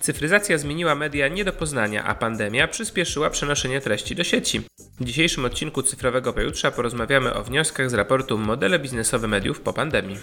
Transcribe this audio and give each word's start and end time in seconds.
Cyfryzacja 0.00 0.58
zmieniła 0.58 0.94
media 0.94 1.28
nie 1.28 1.44
do 1.44 1.52
poznania, 1.52 2.04
a 2.04 2.14
pandemia 2.14 2.68
przyspieszyła 2.68 3.30
przenoszenie 3.30 3.80
treści 3.80 4.14
do 4.14 4.24
sieci. 4.24 4.62
W 5.00 5.04
dzisiejszym 5.04 5.44
odcinku 5.44 5.82
Cyfrowego 5.82 6.32
Pojutrza 6.32 6.70
porozmawiamy 6.70 7.34
o 7.34 7.42
wnioskach 7.42 7.90
z 7.90 7.94
raportu 7.94 8.38
Modele 8.38 8.78
biznesowe 8.78 9.28
mediów 9.28 9.60
po 9.60 9.72
pandemii. 9.72 10.18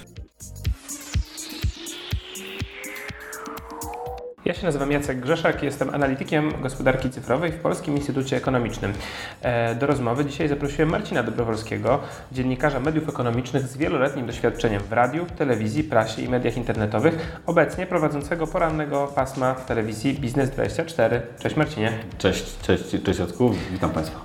Ja 4.48 4.54
się 4.54 4.66
nazywam 4.66 4.92
Jacek 4.92 5.20
Grzeszak, 5.20 5.64
jestem 5.64 5.90
analitykiem 5.90 6.62
gospodarki 6.62 7.10
cyfrowej 7.10 7.52
w 7.52 7.60
Polskim 7.60 7.98
Instytucie 7.98 8.38
Ekonomicznym. 8.38 8.94
E, 9.42 9.76
do 9.76 9.88
rozmowy 9.88 10.26
dzisiaj 10.26 10.48
zaprosiłem 10.48 10.90
Marcina 10.90 11.24
Dobrowolskiego, 11.24 12.00
dziennikarza 12.32 12.80
mediów 12.80 13.10
ekonomicznych 13.10 13.68
z 13.68 13.78
wieloletnim 13.78 14.26
doświadczeniem 14.26 14.82
w 14.82 14.92
radiu, 14.92 15.26
telewizji, 15.38 15.84
prasie 15.84 16.22
i 16.22 16.30
mediach 16.30 16.58
internetowych, 16.58 17.42
obecnie 17.46 17.86
prowadzącego 17.86 18.48
porannego 18.48 19.08
pasma 19.08 19.54
w 19.54 19.66
telewizji 19.66 20.20
Biznes24. 20.22 21.20
Cześć 21.40 21.56
Marcinie. 21.56 21.92
Cześć, 22.18 22.60
cześć, 22.60 23.04
cześć 23.04 23.20
Jacku, 23.20 23.54
witam 23.72 23.90
Państwa 23.90 24.20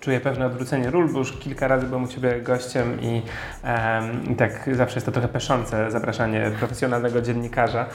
czuję 0.00 0.20
pewne 0.20 0.46
odwrócenie 0.46 0.90
ról, 0.90 1.12
bo 1.12 1.18
już 1.18 1.32
kilka 1.32 1.68
razy 1.68 1.86
byłem 1.86 2.04
u 2.04 2.08
Ciebie 2.08 2.40
gościem 2.40 3.00
i, 3.00 3.22
um, 3.64 4.32
i 4.32 4.36
tak 4.36 4.70
zawsze 4.72 4.96
jest 4.96 5.06
to 5.06 5.12
trochę 5.12 5.28
peszące 5.28 5.90
zapraszanie 5.90 6.50
profesjonalnego 6.58 7.20
dziennikarza 7.22 7.86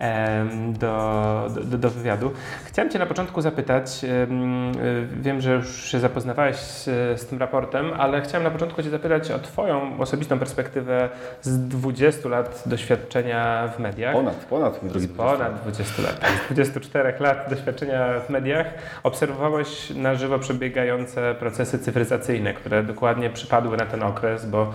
um, 0.00 0.72
do, 0.72 1.29
do, 1.64 1.78
do, 1.78 1.90
wywiadu. 1.90 2.32
Chciałem 2.64 2.90
Cię 2.90 2.98
na 2.98 3.06
początku 3.06 3.40
zapytać, 3.40 4.00
um, 4.28 4.72
wiem, 5.20 5.40
że 5.40 5.54
już 5.54 5.84
się 5.84 6.00
zapoznawałeś 6.00 6.56
z, 6.56 6.84
z, 7.20 7.26
tym 7.26 7.38
raportem, 7.38 7.90
ale 7.98 8.22
chciałem 8.22 8.44
na 8.44 8.50
początku 8.50 8.82
Cię 8.82 8.90
zapytać 8.90 9.30
o 9.30 9.38
Twoją 9.38 9.98
osobistą 9.98 10.38
perspektywę 10.38 11.08
z 11.42 11.68
20 11.68 12.28
lat 12.28 12.62
doświadczenia 12.66 13.68
w 13.76 13.78
mediach. 13.78 14.14
Ponad, 14.14 14.34
ponad, 14.34 14.80
drogi 14.82 15.08
Ponad 15.08 15.60
20 15.62 16.02
lat. 16.02 16.20
Z 16.42 16.44
24 16.44 17.14
lat 17.20 17.46
doświadczenia 17.50 18.20
w 18.20 18.30
mediach 18.30 18.66
obserwowałeś 19.02 19.90
na 19.90 20.14
żywo 20.14 20.38
przebiegające 20.38 21.34
procesy 21.34 21.60
procesy 21.60 21.84
cyfryzacyjne, 21.84 22.54
które 22.54 22.82
dokładnie 22.82 23.30
przypadły 23.30 23.76
na 23.76 23.86
ten 23.86 24.02
okres, 24.02 24.46
bo, 24.46 24.72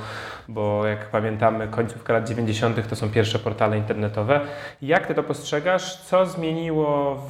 bo 0.48 0.86
jak 0.86 1.10
pamiętamy, 1.10 1.68
końcówka 1.68 2.14
lat 2.14 2.28
90. 2.28 2.88
to 2.88 2.96
są 2.96 3.10
pierwsze 3.10 3.40
portale 3.40 3.78
internetowe. 3.78 4.42
Jak 4.82 5.08
Ty 5.08 5.16
to 5.16 5.24
postrzegasz? 5.24 5.98
Co 5.98 6.26
zmieniło 6.26 6.45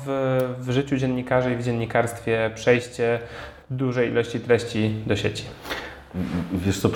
w, 0.05 0.39
w 0.59 0.71
życiu 0.71 0.97
dziennikarzy 0.97 1.53
i 1.53 1.55
w 1.55 1.63
dziennikarstwie 1.63 2.51
przejście 2.55 3.19
dużej 3.69 4.09
ilości 4.09 4.39
treści 4.39 4.95
do 5.07 5.15
sieci? 5.15 5.43
Wiesz 6.53 6.79
co, 6.79 6.89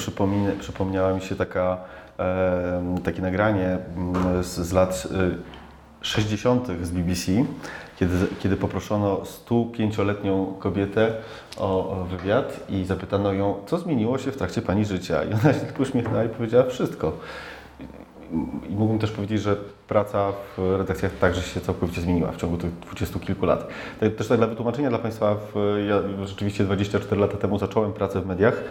przypomniała 0.59 1.13
mi 1.13 1.21
się 1.21 1.35
taka, 1.35 1.77
e, 2.19 2.95
takie 3.03 3.21
nagranie 3.21 3.77
z, 4.41 4.45
z 4.45 4.73
lat 4.73 5.07
60. 6.01 6.69
E, 6.69 6.85
z 6.85 6.91
BBC, 6.91 7.31
kiedy, 7.99 8.15
kiedy 8.39 8.57
poproszono 8.57 9.21
105-letnią 9.47 10.57
kobietę 10.59 11.13
o, 11.57 11.89
o, 11.89 12.05
wywiad 12.05 12.59
i 12.69 12.85
zapytano 12.85 13.33
ją, 13.33 13.55
co 13.65 13.77
zmieniło 13.77 14.17
się 14.17 14.31
w 14.31 14.37
trakcie 14.37 14.61
Pani 14.61 14.85
życia. 14.85 15.23
I 15.23 15.33
ona 15.33 15.53
się 15.53 15.59
tylko 15.59 15.83
uśmiechnęła 15.83 16.23
i 16.23 16.29
powiedziała 16.29 16.65
wszystko. 16.69 17.13
I 18.69 18.75
mógłbym 18.75 18.99
też 18.99 19.11
powiedzieć, 19.11 19.41
że 19.41 19.55
praca 19.87 20.31
w 20.57 20.75
redakcjach 20.77 21.11
także 21.17 21.41
się 21.41 21.61
całkowicie 21.61 22.01
zmieniła 22.01 22.31
w 22.31 22.37
ciągu 22.37 22.57
tych 22.57 22.79
dwudziestu 22.79 23.19
kilku 23.19 23.45
lat. 23.45 23.67
Też 24.17 24.27
tak 24.27 24.37
dla 24.37 24.47
wytłumaczenia 24.47 24.89
dla 24.89 24.99
Państwa, 24.99 25.35
ja 25.87 26.25
rzeczywiście 26.27 26.63
24 26.63 27.21
lata 27.21 27.37
temu 27.37 27.59
zacząłem 27.59 27.93
pracę 27.93 28.21
w 28.21 28.25
mediach 28.25 28.63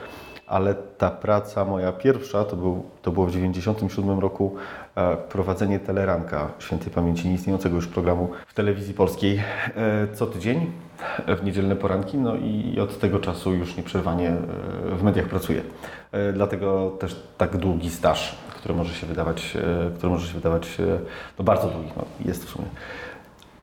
ale 0.48 0.74
ta 0.74 1.10
praca 1.10 1.64
moja 1.64 1.92
pierwsza 1.92 2.44
to, 2.44 2.56
był, 2.56 2.84
to 3.02 3.12
było 3.12 3.26
w 3.26 3.28
1997 3.28 4.20
roku 4.20 4.54
e, 4.94 5.16
prowadzenie 5.16 5.78
Teleranka 5.80 6.50
świętej 6.58 6.92
pamięci 6.92 7.28
nieistniejącego 7.28 7.76
już 7.76 7.86
programu 7.86 8.30
w 8.46 8.54
telewizji 8.54 8.94
polskiej 8.94 9.42
e, 9.76 10.08
co 10.14 10.26
tydzień 10.26 10.72
w 11.40 11.44
niedzielne 11.44 11.76
poranki, 11.76 12.18
no 12.18 12.36
i 12.36 12.80
od 12.80 12.98
tego 12.98 13.18
czasu 13.18 13.54
już 13.54 13.76
nieprzerwanie 13.76 14.28
e, 14.28 14.36
w 14.96 15.02
mediach 15.02 15.26
pracuję. 15.26 15.62
Dlatego 16.32 16.90
też 17.00 17.22
tak 17.38 17.56
długi 17.56 17.90
staż, 17.90 18.38
który 18.58 18.74
może 18.74 18.94
się 18.94 19.06
wydawać, 19.06 19.56
który 19.96 20.12
może 20.12 20.28
się 20.28 20.34
wydawać 20.34 20.78
no 21.38 21.44
bardzo 21.44 21.68
długi, 21.68 21.88
no 21.96 22.04
jest 22.24 22.44
w 22.44 22.48
sumie. 22.48 22.68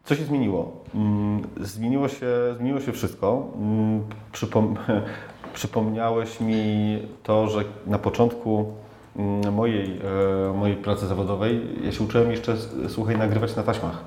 Co 0.04 0.16
się 0.16 0.24
zmieniło? 0.24 0.72
Mm, 0.96 1.48
zmieniło 1.62 2.08
się, 2.08 2.28
zmieniło 2.58 2.80
się 2.80 2.92
wszystko. 2.92 3.48
Mm, 3.56 4.04
przypom 4.32 4.76
przypomniałeś 5.54 6.40
mi 6.42 7.00
to, 7.24 7.48
że 7.48 7.64
na 7.88 8.00
początku 8.00 8.74
mm, 9.16 9.54
mojej, 9.54 10.02
e, 10.50 10.54
mojej 10.54 10.76
pracy 10.76 11.08
zawodowej 11.08 11.62
ja 11.86 11.92
się 11.92 12.04
uczyłem 12.04 12.32
jeszcze, 12.32 12.56
słuchaj, 12.88 13.18
nagrywać 13.18 13.56
na 13.56 13.64
taśmach. 13.64 14.04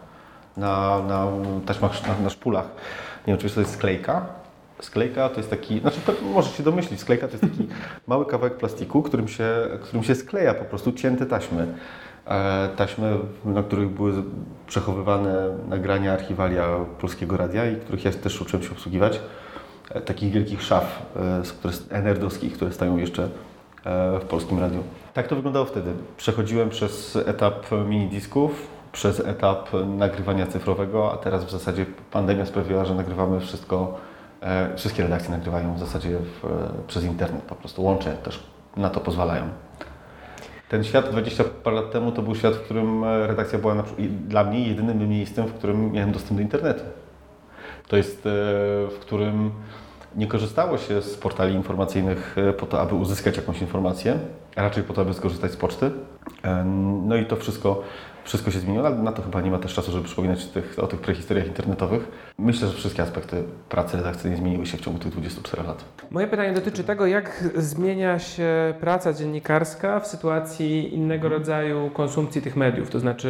Na, 0.57 1.03
na 1.03 1.27
taśmach, 1.67 2.09
na, 2.09 2.25
na 2.25 2.31
szpulach. 2.31 2.67
Nie 3.27 3.33
wiem, 3.33 3.39
czy 3.39 3.55
to 3.55 3.61
jest 3.61 3.73
sklejka. 3.73 4.27
Sklejka 4.81 5.29
to 5.29 5.37
jest 5.37 5.51
taki, 5.51 5.81
znaczy 5.81 6.01
możesz 6.23 6.57
się 6.57 6.63
domyślić, 6.63 7.01
sklejka 7.01 7.29
to 7.29 7.33
jest 7.33 7.45
taki 7.45 7.69
mały 8.07 8.27
kawałek 8.27 8.57
plastiku, 8.57 9.03
którym 9.03 9.29
się, 9.29 9.49
którym 9.83 10.05
się 10.05 10.15
skleja 10.15 10.55
po 10.55 10.65
prostu 10.65 10.93
cięte 10.93 11.27
taśmy. 11.27 11.67
E, 12.27 12.69
taśmy, 12.77 13.19
na 13.45 13.63
których 13.63 13.89
były 13.89 14.13
przechowywane 14.67 15.59
nagrania, 15.69 16.13
archiwalia 16.13 16.67
Polskiego 17.01 17.37
Radia 17.37 17.71
i 17.71 17.77
których 17.77 18.05
ja 18.05 18.13
też 18.13 18.41
uczyłem 18.41 18.63
się 18.63 18.73
obsługiwać. 18.73 19.21
E, 19.91 20.01
takich 20.01 20.33
wielkich 20.33 20.63
szaf 20.63 21.03
e, 21.17 21.43
które, 21.49 22.03
nerdowskich, 22.03 22.53
które 22.53 22.73
stoją 22.73 22.97
jeszcze 22.97 23.23
e, 23.23 23.29
w 24.21 24.25
polskim 24.25 24.61
radiu. 24.61 24.83
Tak 25.15 25.29
to 25.29 25.37
wyglądało 25.37 25.67
wtedy. 25.67 25.93
Przechodziłem 26.17 26.71
przez 26.71 27.17
etap 27.17 27.67
minidisków, 27.89 28.67
przez 28.93 29.21
etap 29.21 29.69
nagrywania 29.87 30.47
cyfrowego, 30.47 31.13
a 31.13 31.17
teraz 31.17 31.45
w 31.45 31.51
zasadzie 31.51 31.87
pandemia 32.11 32.47
sprawiła, 32.47 32.85
że 32.85 32.95
nagrywamy 32.95 33.41
wszystko, 33.41 33.99
wszystkie 34.77 35.03
redakcje 35.03 35.31
nagrywają 35.31 35.75
w 35.75 35.79
zasadzie 35.79 36.19
w, 36.19 36.43
przez 36.87 37.05
internet, 37.05 37.43
po 37.43 37.55
prostu 37.55 37.83
łącze 37.83 38.13
też 38.13 38.43
na 38.77 38.91
to 38.91 39.01
pozwalają. 39.01 39.49
Ten 40.69 40.85
świat 40.85 41.11
20 41.11 41.45
parę 41.45 41.77
lat 41.77 41.91
temu 41.91 42.13
to 42.13 42.23
był 42.23 42.35
świat, 42.35 42.55
w 42.55 42.61
którym 42.61 43.05
redakcja 43.05 43.59
była 43.59 43.85
dla 44.29 44.45
mnie 44.45 44.69
jedynym 44.69 45.09
miejscem, 45.09 45.47
w 45.47 45.55
którym 45.55 45.93
miałem 45.93 46.13
dostęp 46.13 46.37
do 46.37 46.43
internetu. 46.43 46.83
To 47.89 47.97
jest, 47.97 48.21
w 48.91 48.97
którym 49.01 49.51
nie 50.17 50.27
korzystało 50.27 50.79
się 50.79 51.03
z 51.03 51.17
portali 51.17 51.55
informacyjnych 51.55 52.37
e, 52.39 52.53
po 52.53 52.67
to, 52.67 52.81
aby 52.81 52.95
uzyskać 52.95 53.37
jakąś 53.37 53.61
informację, 53.61 54.19
a 54.57 54.63
raczej 54.63 54.83
po 54.83 54.95
to, 54.95 55.01
aby 55.01 55.15
skorzystać 55.15 55.53
z 55.53 55.57
poczty. 55.57 55.91
E, 56.45 56.65
no 57.07 57.17
i 57.17 57.27
to 57.27 57.37
wszystko, 57.37 57.83
wszystko 58.29 58.51
się 58.51 58.59
zmieniło, 58.59 58.87
ale 58.87 58.97
na 58.97 59.13
to 59.13 59.23
chyba 59.23 59.41
nie 59.41 59.51
ma 59.51 59.59
też 59.59 59.75
czasu, 59.75 59.93
żeby 59.93 60.05
przypominać 60.05 60.47
tych, 60.47 60.79
o 60.79 60.87
tych 60.87 61.01
prehistoriach 61.01 61.47
internetowych. 61.47 62.09
Myślę, 62.39 62.69
że 62.69 62.75
wszystkie 62.75 63.03
aspekty 63.03 63.43
pracy 63.69 63.97
redakcyjnej 63.97 64.41
zmieniły 64.41 64.67
się 64.67 64.77
w 64.77 64.81
ciągu 64.81 64.99
tych 64.99 65.13
24 65.13 65.63
lat. 65.63 65.85
Moje 66.11 66.27
pytanie 66.27 66.53
dotyczy 66.53 66.85
tego, 66.85 67.07
jak 67.07 67.45
zmienia 67.57 68.19
się 68.19 68.75
praca 68.81 69.13
dziennikarska 69.13 70.01
w 70.01 70.07
sytuacji 70.07 70.95
innego 70.95 71.29
rodzaju 71.29 71.91
konsumpcji 71.91 72.43
tych 72.43 72.57
mediów, 72.57 72.91
to 72.91 73.01
znaczy 73.01 73.29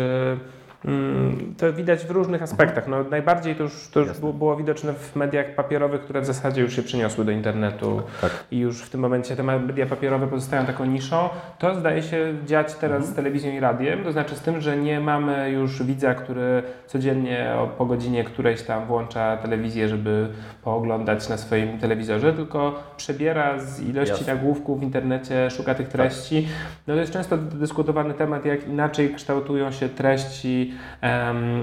to 1.56 1.72
widać 1.72 2.04
w 2.04 2.10
różnych 2.10 2.42
aspektach. 2.42 2.88
No, 2.88 3.04
najbardziej 3.10 3.54
to 3.54 3.62
już, 3.62 3.88
to 3.88 4.00
już 4.00 4.18
było 4.18 4.56
widoczne 4.56 4.92
w 4.92 5.16
mediach 5.16 5.54
papierowych, 5.54 6.00
które 6.00 6.20
w 6.20 6.24
zasadzie 6.24 6.62
już 6.62 6.76
się 6.76 6.82
przeniosły 6.82 7.24
do 7.24 7.30
internetu 7.30 8.02
tak. 8.20 8.30
i 8.50 8.58
już 8.58 8.82
w 8.82 8.90
tym 8.90 9.00
momencie 9.00 9.36
te 9.36 9.42
media 9.42 9.86
papierowe 9.86 10.26
pozostają 10.26 10.66
taką 10.66 10.84
niszą. 10.84 11.28
To 11.58 11.74
zdaje 11.74 12.02
się 12.02 12.34
dziać 12.46 12.74
teraz 12.74 12.96
mhm. 12.96 13.12
z 13.12 13.16
telewizją 13.16 13.52
i 13.52 13.60
radiem, 13.60 14.04
to 14.04 14.12
znaczy 14.12 14.34
z 14.34 14.40
tym, 14.40 14.60
że 14.60 14.76
nie 14.76 15.00
mamy 15.00 15.50
już 15.50 15.82
widza, 15.82 16.14
który 16.14 16.62
codziennie 16.86 17.52
po 17.78 17.86
godzinie 17.86 18.24
którejś 18.24 18.62
tam 18.62 18.86
włącza 18.86 19.36
telewizję, 19.36 19.88
żeby 19.88 20.28
pooglądać 20.62 21.28
na 21.28 21.36
swoim 21.36 21.78
telewizorze, 21.78 22.32
tylko 22.32 22.82
przebiera 22.96 23.58
z 23.58 23.80
ilości 23.80 24.14
Jasne. 24.14 24.34
nagłówków 24.34 24.80
w 24.80 24.82
internecie, 24.82 25.50
szuka 25.50 25.74
tych 25.74 25.88
treści. 25.88 26.42
Tak. 26.42 26.52
No 26.86 26.94
to 26.94 27.00
jest 27.00 27.12
często 27.12 27.38
dyskutowany 27.38 28.14
temat, 28.14 28.44
jak 28.44 28.68
inaczej 28.68 29.14
kształtują 29.14 29.70
się 29.70 29.88
treści 29.88 30.67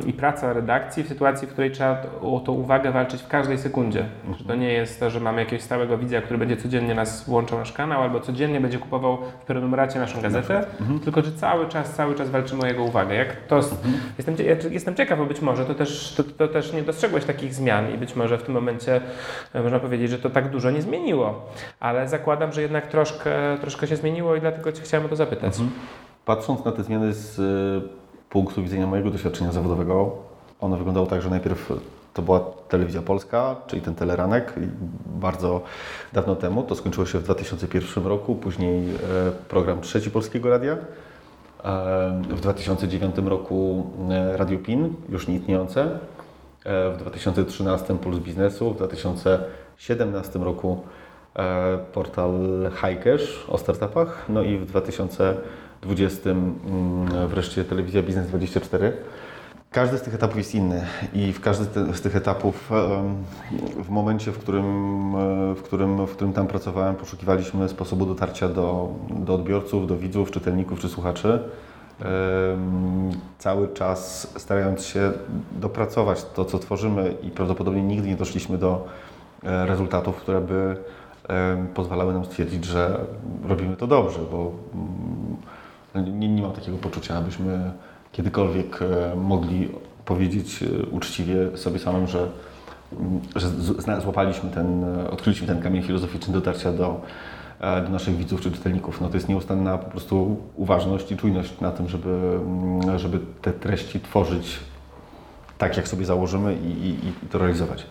i, 0.05 0.13
praca 0.13 0.53
redakcji 0.53 1.03
w 1.03 1.07
sytuacji, 1.07 1.47
w 1.47 1.51
której 1.51 1.71
trzeba 1.71 2.01
o 2.21 2.39
tą 2.39 2.51
uwagę 2.51 2.91
walczyć 2.91 3.21
w 3.21 3.27
każdej 3.27 3.57
sekundzie. 3.57 4.05
Że 4.37 4.45
to 4.45 4.55
nie 4.55 4.73
jest 4.73 4.99
to, 4.99 5.09
że 5.09 5.19
mamy 5.19 5.39
jakiegoś 5.39 5.63
stałego 5.63 5.97
widza, 5.97 6.21
który 6.21 6.39
będzie 6.39 6.57
codziennie 6.57 6.95
nas 6.95 7.25
włączał 7.29 7.59
nasz 7.59 7.71
kanał 7.71 8.01
albo 8.01 8.19
codziennie 8.19 8.61
będzie 8.61 8.77
kupował 8.77 9.17
w 9.17 9.45
prenumeracie 9.45 9.99
naszą 9.99 10.21
gazetę, 10.21 10.57
mhm. 10.79 10.99
tylko 10.99 11.21
że 11.21 11.31
cały 11.31 11.67
czas, 11.67 11.93
cały 11.93 12.15
czas 12.15 12.29
walczymy 12.29 12.63
o 12.63 12.65
jego 12.65 12.83
uwagę. 12.83 13.15
Jak 13.15 13.35
to, 13.47 13.55
mhm. 13.55 13.93
jestem, 14.17 14.35
jestem 14.71 14.95
ciekaw, 14.95 15.19
bo 15.19 15.25
być 15.25 15.41
może 15.41 15.65
to 15.65 15.75
też, 15.75 16.13
to, 16.17 16.23
to 16.23 16.47
też 16.47 16.73
nie 16.73 16.81
dostrzegłeś 16.81 17.25
takich 17.25 17.53
zmian 17.53 17.93
i 17.93 17.97
być 17.97 18.15
może 18.15 18.37
w 18.37 18.43
tym 18.43 18.53
momencie 18.53 19.01
e, 19.53 19.61
można 19.63 19.79
powiedzieć, 19.79 20.09
że 20.09 20.19
to 20.19 20.29
tak 20.29 20.49
dużo 20.49 20.71
nie 20.71 20.81
zmieniło, 20.81 21.49
ale 21.79 22.07
zakładam, 22.07 22.53
że 22.53 22.61
jednak 22.61 22.87
troszkę, 22.87 23.57
troszkę 23.61 23.87
się 23.87 23.95
zmieniło 23.95 24.35
i 24.35 24.41
dlatego 24.41 24.71
Cię 24.71 24.81
chciałem 24.81 25.05
o 25.05 25.09
to 25.09 25.15
zapytać. 25.15 25.53
Mhm. 25.53 25.69
Patrząc 26.25 26.65
na 26.65 26.71
te 26.71 26.83
zmiany 26.83 27.13
z 27.13 27.39
punktu 28.35 28.63
widzenia 28.63 28.87
mojego 28.87 29.11
doświadczenia 29.11 29.51
zawodowego, 29.51 30.15
ono 30.61 30.77
wyglądało 30.77 31.07
tak, 31.07 31.21
że 31.21 31.29
najpierw 31.29 31.73
to 32.13 32.21
była 32.21 32.39
telewizja 32.69 33.01
polska, 33.01 33.55
czyli 33.67 33.81
ten 33.81 33.95
teleranek 33.95 34.53
bardzo 35.05 35.61
dawno 36.13 36.35
temu, 36.35 36.63
to 36.63 36.75
skończyło 36.75 37.05
się 37.05 37.19
w 37.19 37.23
2001 37.23 38.05
roku, 38.05 38.35
później 38.35 38.89
e, 38.89 38.95
program 39.49 39.81
trzeci 39.81 40.11
Polskiego 40.11 40.49
Radia, 40.49 40.73
e, 40.73 40.77
w 42.29 42.41
2009 42.41 43.15
roku 43.25 43.87
e, 44.09 44.37
Radio 44.37 44.59
PIN, 44.59 44.93
już 45.09 45.27
nieistniejące, 45.27 45.99
w 46.65 46.95
2013 46.99 47.95
Puls 47.97 48.19
Biznesu, 48.19 48.73
w 48.73 48.77
2017 48.77 50.39
roku 50.39 50.81
portal 51.93 52.31
Highcash 52.71 53.45
o 53.49 53.57
startupach, 53.57 54.25
no 54.29 54.41
i 54.41 54.57
w 54.57 54.65
2000 54.65 55.35
20 55.85 56.29
mm, 56.29 57.27
wreszcie 57.27 57.63
Telewizja 57.63 58.03
Biznes 58.03 58.27
24. 58.27 58.93
Każdy 59.71 59.97
z 59.97 60.01
tych 60.01 60.15
etapów 60.15 60.37
jest 60.37 60.55
inny 60.55 60.85
i 61.13 61.33
w 61.33 61.41
każdy 61.41 61.93
z 61.93 62.01
tych 62.01 62.15
etapów 62.15 62.69
w 63.83 63.89
momencie, 63.89 64.31
w 64.31 64.37
którym, 64.37 64.65
e, 65.15 65.55
w 65.55 65.61
którym, 65.61 66.07
w 66.07 66.11
którym 66.11 66.33
tam 66.33 66.47
pracowałem, 66.47 66.95
poszukiwaliśmy 66.95 67.69
sposobu 67.69 68.05
dotarcia 68.05 68.49
do, 68.49 68.89
do 69.09 69.33
odbiorców, 69.33 69.87
do 69.87 69.97
widzów, 69.97 70.31
czytelników 70.31 70.79
czy 70.79 70.89
słuchaczy. 70.89 71.39
Cały 73.37 73.67
czas 73.67 74.33
starając 74.37 74.85
się 74.85 75.11
dopracować 75.51 76.25
to, 76.25 76.45
co 76.45 76.59
tworzymy 76.59 77.15
i 77.23 77.31
prawdopodobnie 77.31 77.83
nigdy 77.83 78.07
nie 78.07 78.15
doszliśmy 78.15 78.57
do 78.57 78.87
e, 79.43 79.65
rezultatów, 79.65 80.15
które 80.15 80.41
by 80.41 80.77
pozwalały 81.73 82.13
nam 82.13 82.25
stwierdzić, 82.25 82.65
że 82.65 82.99
robimy 83.47 83.75
to 83.75 83.87
dobrze, 83.87 84.19
bo 84.31 84.51
mm, 84.73 85.37
nie, 86.01 86.29
nie 86.29 86.41
mam 86.41 86.51
takiego 86.51 86.77
poczucia, 86.77 87.17
abyśmy 87.17 87.71
kiedykolwiek 88.11 88.79
e, 88.81 89.15
mogli 89.15 89.69
powiedzieć 90.05 90.63
e, 90.63 90.85
uczciwie 90.85 91.57
sobie 91.57 91.79
samym, 91.79 92.07
że, 92.07 92.27
mm, 92.99 93.21
że 93.35 94.01
złapaliśmy 94.01 94.49
ten, 94.49 94.83
e, 94.83 95.11
odkryliśmy 95.11 95.47
ten 95.47 95.61
kamień 95.61 95.83
filozoficzny 95.83 96.33
dotarcia 96.33 96.71
do, 96.71 97.01
do 97.83 97.89
naszych 97.89 98.17
widzów 98.17 98.41
czy 98.41 98.51
czytelników. 98.51 99.01
No 99.01 99.09
to 99.09 99.17
jest 99.17 99.29
nieustanna 99.29 99.77
po 99.77 99.91
prostu 99.91 100.37
uważność 100.55 101.11
i 101.11 101.17
czujność 101.17 101.59
na 101.61 101.71
tym, 101.71 101.87
żeby, 101.89 102.09
mm, 102.09 102.99
żeby 102.99 103.19
te 103.41 103.53
treści 103.53 103.99
tworzyć 103.99 104.59
tak, 105.57 105.77
jak 105.77 105.87
sobie 105.87 106.05
założymy 106.05 106.55
i, 106.55 106.87
i, 106.87 106.89
i 107.07 107.29
to 107.31 107.37
realizować. 107.37 107.85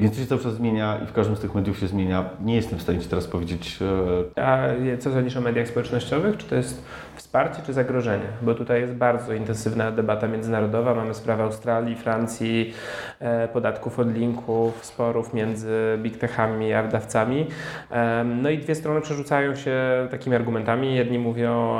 Więc 0.00 0.14
to 0.14 0.20
się 0.20 0.26
cały 0.26 0.40
czas 0.40 0.54
zmienia 0.54 1.00
i 1.04 1.06
w 1.06 1.12
każdym 1.12 1.36
z 1.36 1.40
tych 1.40 1.54
mediów 1.54 1.78
się 1.78 1.86
zmienia. 1.86 2.30
Nie 2.44 2.54
jestem 2.54 2.78
w 2.78 2.82
stanie 2.82 2.98
Ci 2.98 3.08
teraz 3.08 3.26
powiedzieć. 3.26 3.78
A 4.36 4.58
co 4.98 5.12
sądzisz 5.12 5.36
o 5.36 5.40
mediach 5.40 5.68
społecznościowych? 5.68 6.36
Czy 6.36 6.46
to 6.46 6.54
jest 6.54 6.84
wsparcie 7.16 7.62
czy 7.66 7.72
zagrożenie? 7.72 8.24
Bo 8.42 8.54
tutaj 8.54 8.80
jest 8.80 8.94
bardzo 8.94 9.32
intensywna 9.32 9.90
debata 9.90 10.28
międzynarodowa. 10.28 10.94
Mamy 10.94 11.14
sprawę 11.14 11.42
Australii, 11.42 11.96
Francji, 11.96 12.74
e, 13.13 13.13
podatków 13.52 13.98
od 13.98 14.14
linków, 14.14 14.84
sporów 14.84 15.34
między 15.34 15.98
big 15.98 16.18
techami 16.18 16.72
a 16.72 16.82
wydawcami. 16.82 17.46
No 18.24 18.50
i 18.50 18.58
dwie 18.58 18.74
strony 18.74 19.00
przerzucają 19.00 19.54
się 19.54 19.74
takimi 20.10 20.36
argumentami. 20.36 20.94
Jedni 20.94 21.18
mówią, 21.18 21.76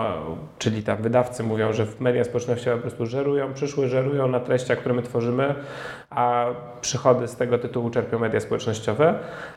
czyli 0.59 0.83
tam 0.83 0.97
wydawcy 0.97 1.43
mówią, 1.43 1.73
że 1.73 1.87
media 2.01 2.25
społecznościowe 2.25 2.77
po 2.77 2.83
prostu 2.83 3.07
żerują, 3.07 3.55
przyszły 3.55 3.89
żerują 3.89 4.29
na 4.29 4.41
treściach, 4.41 4.79
które 4.79 4.95
my 4.95 5.03
tworzymy, 5.03 5.55
a 6.11 6.47
przychody 6.81 7.29
z 7.29 7.37
tego 7.37 7.59
tytułu 7.59 7.91
czerpią 7.91 8.19
media 8.19 8.41
społecznościowe. 8.41 9.15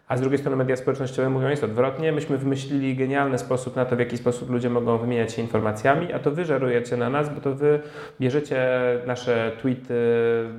A 0.08 0.18
z 0.18 0.22
drugiej 0.22 0.40
strony 0.40 0.58
media 0.58 0.76
społecznościowe 0.76 1.30
mówią 1.30 1.48
jest 1.50 1.64
odwrotnie. 1.64 2.12
Myśmy 2.12 2.38
wymyślili 2.38 2.96
genialny 2.96 3.38
sposób 3.38 3.76
na 3.76 3.86
to, 3.86 3.96
w 3.96 4.00
jaki 4.00 4.18
sposób 4.18 4.50
ludzie 4.50 4.70
mogą 4.70 4.98
wymieniać 4.98 5.34
się 5.34 5.42
informacjami, 5.42 6.14
a 6.14 6.20
to 6.20 6.32
wy 6.32 6.46
żerujecie 6.46 6.98
na 6.98 7.10
nas, 7.10 7.30
bo 7.30 7.42
to 7.42 7.56
wy 7.56 7.80
bierzecie 8.20 8.68
nasze 9.06 9.52
tweety, 9.62 9.94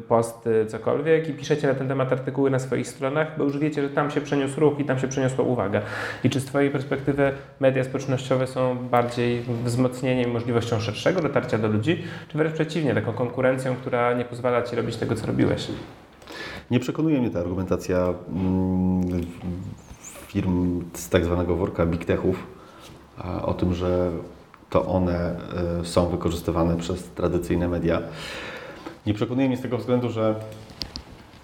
posty, 0.09 0.67
cokolwiek 0.67 1.18
i 1.29 1.33
piszecie 1.33 1.69
na 1.69 1.75
ten 1.75 1.89
temat 1.89 2.13
artykuły 2.13 2.51
na 2.51 2.59
swoich 2.59 2.89
stronach, 2.89 3.39
bo 3.39 3.45
już 3.45 3.59
wiecie, 3.59 3.83
że 3.83 3.91
tam 3.91 4.11
się 4.11 4.21
przeniósł 4.21 4.61
ruch 4.61 4.79
i 4.79 4.85
tam 4.85 4.99
się 4.99 5.09
przeniosła 5.09 5.45
uwaga. 5.45 5.83
I 6.25 6.31
czy 6.31 6.41
z 6.41 6.45
Twojej 6.45 6.71
perspektywy 6.71 7.33
media 7.61 7.85
społecznościowe 7.85 8.47
są 8.47 8.89
bardziej 8.89 9.43
wzmocnieniem 9.65 10.31
możliwością 10.31 10.81
szerszego 10.81 11.21
dotarcia 11.21 11.59
do 11.59 11.69
ludzi, 11.69 12.03
czy 12.29 12.39
wręcz 12.39 12.55
przeciwnie, 12.55 12.95
taką 12.95 13.13
konkurencją, 13.13 13.77
która 13.77 14.15
nie 14.15 14.25
pozwala 14.25 14.63
Ci 14.63 14.77
robić 14.77 14.97
tego, 14.97 15.15
co 15.15 15.27
robiłeś? 15.27 15.69
Nie 16.71 16.81
przekonuje 16.81 17.21
mnie 17.21 17.31
ta 17.31 17.41
argumentacja 17.41 18.15
mm, 18.29 19.27
firm 20.27 20.85
z 20.95 21.09
tak 21.09 21.25
zwanego 21.25 21.57
worka 21.57 21.87
big 21.87 22.05
techów 22.05 22.47
o 23.43 23.55
tym, 23.55 23.75
że 23.75 24.11
to 24.71 24.87
one 24.87 25.37
e, 25.81 25.85
są 25.85 26.09
wykorzystywane 26.09 26.77
przez 26.77 27.05
tradycyjne 27.05 27.69
media. 27.69 28.03
Nie 29.07 29.15
przekonuje 29.15 29.49
mnie 29.49 29.57
z 29.57 29.63
tego 29.63 29.79
względu, 29.79 30.11
że 30.11 30.35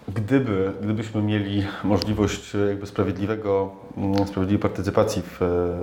gdyby, 0.09 0.73
gdybyśmy 0.83 1.23
mieli 1.23 1.67
możliwość 1.85 2.55
jakby 2.69 2.87
sprawiedliwego, 2.87 3.73
mm, 3.97 4.27
sprawiedliwej 4.27 4.63
partycypacji 4.63 5.23
w, 5.23 5.37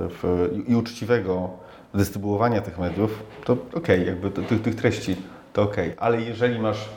w, 0.10 0.50
i 0.68 0.76
uczciwego 0.76 1.50
dystrybuowania 1.94 2.62
tych 2.62 2.80
mediów, 2.80 3.24
to 3.46 3.54
okej, 3.54 3.78
okay, 3.78 4.06
jakby 4.06 4.32
tych, 4.32 4.62
tych 4.62 4.76
treści, 4.76 5.16
to 5.54 5.62
okej, 5.62 5.94
okay. 5.94 6.00
ale 6.00 6.22
jeżeli 6.22 6.60
masz 6.60 6.90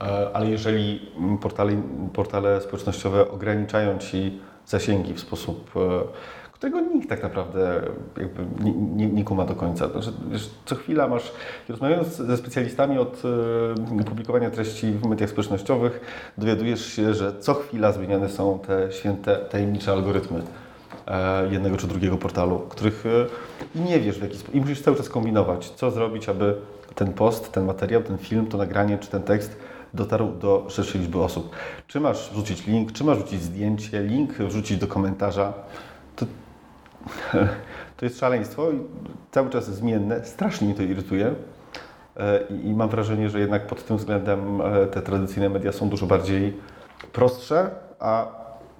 E, 0.00 0.30
ale 0.32 0.50
jeżeli 0.50 1.12
portale, 1.40 1.82
portale 2.12 2.60
społecznościowe 2.60 3.30
ograniczają 3.30 3.98
Ci 3.98 4.40
zasięgi 4.66 5.14
w 5.14 5.20
sposób, 5.20 5.70
e, 5.76 5.80
którego 6.54 6.80
nikt 6.80 7.08
tak 7.08 7.22
naprawdę 7.22 7.82
jakby 8.16 8.64
nie, 8.64 8.72
nie, 8.72 9.06
nie 9.06 9.24
kuma 9.24 9.44
do 9.44 9.54
końca. 9.54 9.88
Że, 10.00 10.12
wiesz, 10.30 10.50
co 10.64 10.74
chwila 10.74 11.08
masz, 11.08 11.32
rozmawiając 11.68 12.08
ze 12.08 12.36
specjalistami 12.36 12.98
od 12.98 13.22
e, 14.00 14.04
publikowania 14.04 14.50
treści 14.50 14.90
w 14.92 15.06
mediach 15.06 15.30
społecznościowych, 15.30 16.00
dowiadujesz 16.38 16.86
się, 16.86 17.14
że 17.14 17.32
co 17.40 17.54
chwila 17.54 17.92
zmieniane 17.92 18.28
są 18.28 18.58
te 18.58 18.92
święte, 18.92 19.36
tajemnicze 19.36 19.92
algorytmy 19.92 20.42
jednego 21.50 21.76
czy 21.76 21.86
drugiego 21.86 22.16
portalu, 22.16 22.58
których 22.58 23.04
nie 23.74 24.00
wiesz 24.00 24.18
w 24.18 24.22
jaki 24.22 24.36
sposób 24.36 24.54
i 24.54 24.60
musisz 24.60 24.82
cały 24.82 24.96
czas 24.96 25.08
kombinować, 25.08 25.70
co 25.70 25.90
zrobić, 25.90 26.28
aby 26.28 26.56
ten 26.94 27.12
post, 27.12 27.52
ten 27.52 27.64
materiał, 27.64 28.02
ten 28.02 28.18
film, 28.18 28.46
to 28.46 28.58
nagranie 28.58 28.98
czy 28.98 29.08
ten 29.08 29.22
tekst 29.22 29.56
dotarł 29.94 30.32
do 30.32 30.66
szerszej 30.68 31.00
liczby 31.00 31.18
osób. 31.18 31.56
Czy 31.86 32.00
masz 32.00 32.30
wrzucić 32.30 32.66
link, 32.66 32.92
czy 32.92 33.04
masz 33.04 33.18
wrzucić 33.18 33.42
zdjęcie, 33.42 34.02
link 34.02 34.32
wrzucić 34.32 34.78
do 34.78 34.86
komentarza, 34.86 35.52
to, 37.96 38.04
jest 38.04 38.18
szaleństwo 38.18 38.70
i 38.70 38.80
cały 39.30 39.50
czas 39.50 39.74
zmienne. 39.74 40.24
Strasznie 40.24 40.66
mnie 40.66 40.76
to 40.76 40.82
irytuje. 40.82 41.34
E, 42.16 42.40
I, 42.64 42.74
mam 42.74 42.88
wrażenie, 42.88 43.30
że 43.30 43.40
jednak 43.40 43.66
pod 43.66 43.84
tym 43.84 43.96
względem 43.96 44.60
e, 44.60 44.86
te 44.86 45.02
tradycyjne 45.02 45.48
media 45.48 45.72
są 45.72 45.88
dużo 45.88 46.06
bardziej 46.06 46.56
prostsze, 47.12 47.70
a 48.00 48.26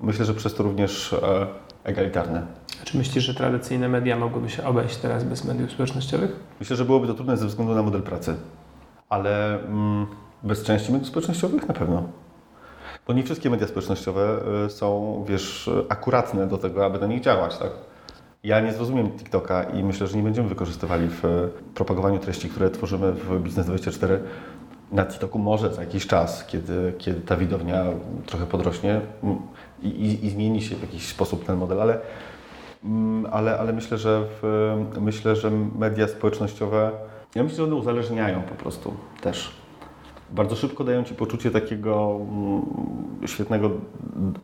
myślę, 0.00 0.24
że 0.24 0.34
przez 0.34 0.54
to 0.54 0.62
również 0.62 1.12
e, 1.12 1.46
egalitarne. 1.84 2.46
Czy 2.84 2.98
myślisz, 2.98 3.24
że 3.24 3.34
tradycyjne 3.34 3.88
media 3.88 4.16
mogłyby 4.16 4.50
się 4.50 4.64
obejść 4.64 4.96
teraz 4.96 5.24
bez 5.24 5.44
mediów 5.44 5.70
społecznościowych? 5.70 6.36
Myślę, 6.60 6.76
że 6.76 6.84
byłoby 6.84 7.06
to 7.06 7.14
trudne 7.14 7.36
ze 7.36 7.46
względu 7.46 7.74
na 7.74 7.82
model 7.82 8.02
pracy. 8.02 8.36
Ale 9.08 9.60
mm, 9.60 10.06
bez 10.42 10.62
części 10.62 10.92
mediów 10.92 11.08
społecznościowych 11.08 11.68
na 11.68 11.74
pewno. 11.74 12.02
Bo 13.06 13.12
nie 13.12 13.22
wszystkie 13.22 13.50
media 13.50 13.66
społecznościowe 13.66 14.40
są, 14.68 15.24
wiesz, 15.28 15.70
akuratne 15.88 16.46
do 16.46 16.58
tego, 16.58 16.86
aby 16.86 16.98
na 16.98 17.06
nich 17.06 17.20
działać, 17.20 17.58
tak? 17.58 17.70
Ja 18.44 18.60
nie 18.60 18.72
zrozumiem 18.72 19.10
TikToka 19.10 19.62
i 19.62 19.82
myślę, 19.82 20.06
że 20.06 20.16
nie 20.16 20.22
będziemy 20.22 20.48
wykorzystywali 20.48 21.08
w 21.08 21.22
propagowaniu 21.74 22.18
treści, 22.18 22.48
które 22.48 22.70
tworzymy 22.70 23.12
w 23.12 23.44
Biznes24 23.44 24.18
na 24.92 25.06
TikToku 25.06 25.38
może 25.38 25.74
za 25.74 25.80
jakiś 25.80 26.06
czas, 26.06 26.46
kiedy, 26.46 26.92
kiedy 26.98 27.20
ta 27.20 27.36
widownia 27.36 27.84
trochę 28.26 28.46
podrośnie 28.46 29.00
i, 29.82 29.88
i, 29.88 30.26
i 30.26 30.30
zmieni 30.30 30.62
się 30.62 30.76
w 30.76 30.82
jakiś 30.82 31.06
sposób 31.06 31.44
ten 31.44 31.56
model, 31.56 31.82
ale, 31.82 31.98
mm, 32.84 33.26
ale, 33.32 33.58
ale 33.58 33.72
myślę, 33.72 33.98
że 33.98 34.24
w, 34.42 34.72
myślę, 35.00 35.36
że 35.36 35.50
media 35.78 36.08
społecznościowe, 36.08 36.90
ja 37.34 37.42
myślę, 37.42 37.56
że 37.56 37.64
one 37.64 37.74
uzależniają 37.74 38.42
po 38.42 38.54
prostu 38.54 38.94
też 39.20 39.63
bardzo 40.30 40.56
szybko 40.56 40.84
dają 40.84 41.04
Ci 41.04 41.14
poczucie 41.14 41.50
takiego 41.50 42.20
mm, 42.20 42.62
świetnego, 43.26 43.70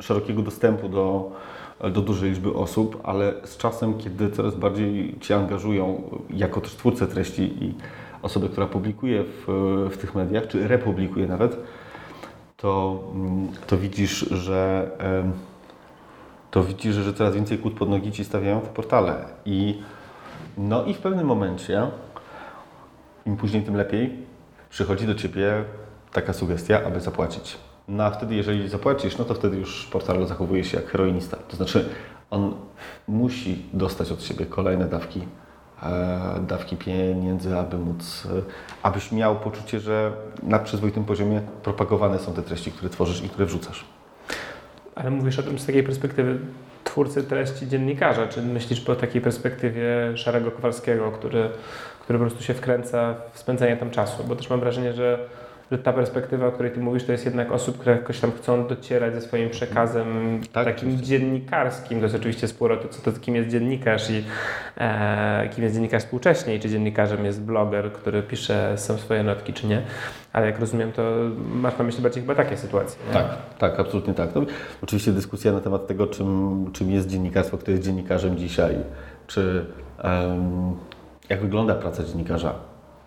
szerokiego 0.00 0.42
dostępu 0.42 0.88
do, 0.88 1.32
do 1.80 2.02
dużej 2.02 2.30
liczby 2.30 2.54
osób, 2.54 3.00
ale 3.04 3.34
z 3.44 3.56
czasem, 3.56 3.99
kiedy 3.99 4.30
coraz 4.30 4.54
bardziej 4.54 5.18
Cię 5.20 5.37
angażują 5.37 6.02
jako 6.30 6.60
też 6.60 6.70
twórcę 6.70 7.06
treści 7.06 7.42
i 7.42 7.75
osobę, 8.22 8.49
która 8.49 8.66
publikuje 8.66 9.25
w, 9.25 9.44
w 9.90 9.96
tych 9.96 10.14
mediach, 10.14 10.46
czy 10.46 10.68
republikuje 10.68 11.26
nawet, 11.26 11.56
to, 12.56 13.02
mm, 13.14 13.49
to 13.66 13.78
widzisz, 13.78 14.18
że 14.18 14.90
to 16.50 16.64
widzisz, 16.64 16.94
że 16.94 17.14
coraz 17.14 17.34
więcej 17.34 17.58
kłód 17.58 17.75
pod 17.75 17.90
nogi 17.90 18.12
Ci 18.12 18.25
stawiają 18.25 18.60
te 18.60 18.68
portale. 18.68 19.25
I, 19.44 19.82
no 20.58 20.84
i 20.84 20.94
w 20.94 20.99
pewnym 20.99 21.26
momencie, 21.26 21.87
im 23.26 23.37
później, 23.37 23.62
tym 23.62 23.76
lepiej, 23.76 24.29
przychodzi 24.71 25.07
do 25.07 25.15
Ciebie 25.15 25.65
taka 26.12 26.33
sugestia, 26.33 26.83
aby 26.87 27.00
zapłacić. 27.00 27.57
No 27.89 28.05
a 28.05 28.11
wtedy, 28.11 28.35
jeżeli 28.35 28.69
zapłacisz, 28.69 29.19
no 29.19 29.25
to 29.25 29.35
wtedy 29.35 29.57
już 29.57 29.87
portal 29.87 30.27
zachowuje 30.27 30.65
się 30.65 30.77
jak 30.77 30.87
heroinista. 30.87 31.37
To 31.37 31.57
znaczy, 31.57 31.89
on 32.31 32.55
musi 33.09 33.62
dostać 33.73 34.12
od 34.12 34.23
siebie 34.23 34.47
kolejne 34.47 34.85
dawki, 34.85 35.21
e, 35.83 36.41
dawki 36.49 36.77
pieniędzy, 36.77 37.59
aby 37.59 37.79
móc, 37.79 38.27
e, 38.27 38.43
abyś 38.83 39.12
miał 39.12 39.37
poczucie, 39.37 39.81
że 39.81 40.12
na 40.43 40.59
przyzwoitym 40.59 41.05
poziomie 41.05 41.41
propagowane 41.62 42.19
są 42.19 42.33
te 42.35 42.43
treści, 42.43 42.73
które 42.73 42.91
tworzysz 42.91 43.25
i 43.25 43.29
które 43.29 43.47
wrzucasz. 43.47 43.85
Ale 44.95 45.11
mówisz 45.11 45.39
o 45.39 45.43
tym 45.43 45.59
z 45.59 45.67
takiej 45.67 45.83
perspektywy 45.83 46.39
twórcy 46.85 47.25
treści 47.25 47.69
dziennikarza, 47.69 48.27
czy 48.27 48.43
myślisz 48.43 48.81
po 48.81 48.97
takiej 48.97 49.21
perspektywie 49.21 50.17
Szarego 50.17 50.50
Kowalskiego, 50.50 51.12
który 51.12 51.50
który 52.11 52.19
po 52.19 52.25
prostu 52.25 52.43
się 52.43 52.55
wkręca 52.55 53.14
w 53.33 53.38
spędzanie 53.38 53.76
tam 53.76 53.90
czasu, 53.90 54.25
bo 54.25 54.37
też 54.37 54.50
mam 54.50 54.61
wrażenie, 54.61 54.93
że 54.93 55.19
że 55.71 55.79
ta 55.79 55.93
perspektywa, 55.93 56.47
o 56.47 56.52
której 56.52 56.73
ty 56.73 56.81
mówisz, 56.81 57.05
to 57.05 57.12
jest 57.12 57.25
jednak 57.25 57.52
osób, 57.52 57.79
które 57.79 57.97
jakoś 57.97 58.21
tam 58.21 58.33
chcą 58.33 58.67
docierać 58.67 59.14
ze 59.14 59.21
swoim 59.21 59.50
przekazem 59.50 60.40
tak, 60.52 60.64
takim 60.64 61.02
dziennikarskim. 61.02 61.99
To 61.99 62.05
jest 62.05 62.17
oczywiście 62.17 62.49
sporo 62.49 62.76
to, 62.76 62.88
co 62.88 63.02
to, 63.02 63.19
kim 63.21 63.37
jest 63.37 63.49
dziennikarz 63.50 64.11
i 64.11 64.25
e, 64.79 65.49
kim 65.55 65.64
jest 65.64 65.75
dziennikarz 65.75 66.02
współcześnie 66.02 66.55
i 66.55 66.61
czy 66.61 66.69
dziennikarzem 66.69 67.25
jest 67.25 67.43
bloger, 67.43 67.93
który 67.93 68.23
pisze 68.23 68.79
są 68.79 68.99
swoje 68.99 69.23
notki, 69.23 69.52
czy 69.52 69.67
nie. 69.67 69.83
Ale 70.33 70.47
jak 70.47 70.61
rozumiem, 70.61 70.93
to 70.93 71.02
masz 71.55 71.79
na 71.79 71.85
myśli 71.85 72.02
bardziej 72.02 72.23
chyba 72.23 72.35
takie 72.35 72.57
sytuacje. 72.57 72.99
Nie? 73.09 73.12
Tak, 73.14 73.26
tak, 73.59 73.81
absolutnie 73.81 74.14
tak. 74.14 74.35
No, 74.35 74.43
oczywiście 74.83 75.12
dyskusja 75.12 75.52
na 75.52 75.61
temat 75.61 75.87
tego, 75.87 76.07
czym, 76.07 76.67
czym 76.73 76.90
jest 76.90 77.09
dziennikarstwo, 77.09 77.59
kto 77.59 77.71
jest 77.71 77.83
dziennikarzem 77.83 78.37
dzisiaj, 78.37 78.76
czy 79.26 79.67
um, 80.05 80.76
jak 81.30 81.40
wygląda 81.40 81.75
praca 81.75 82.04
dziennikarza. 82.04 82.54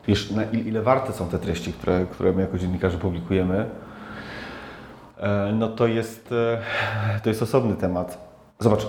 Wiesz, 0.08 0.32
na 0.32 0.44
ile 0.44 0.82
warte 0.82 1.14
są 1.14 1.28
te 1.28 1.40
treści, 1.40 1.74
które, 1.74 2.06
które 2.12 2.34
my 2.34 2.42
jako 2.42 2.58
dziennikarze 2.58 2.98
publikujemy, 2.98 3.70
e, 5.18 5.52
no 5.54 5.68
to 5.68 5.88
jest, 5.88 6.32
e, 6.32 7.20
to 7.24 7.30
jest 7.30 7.42
osobny 7.42 7.76
temat. 7.76 8.28
Zobacz, 8.60 8.88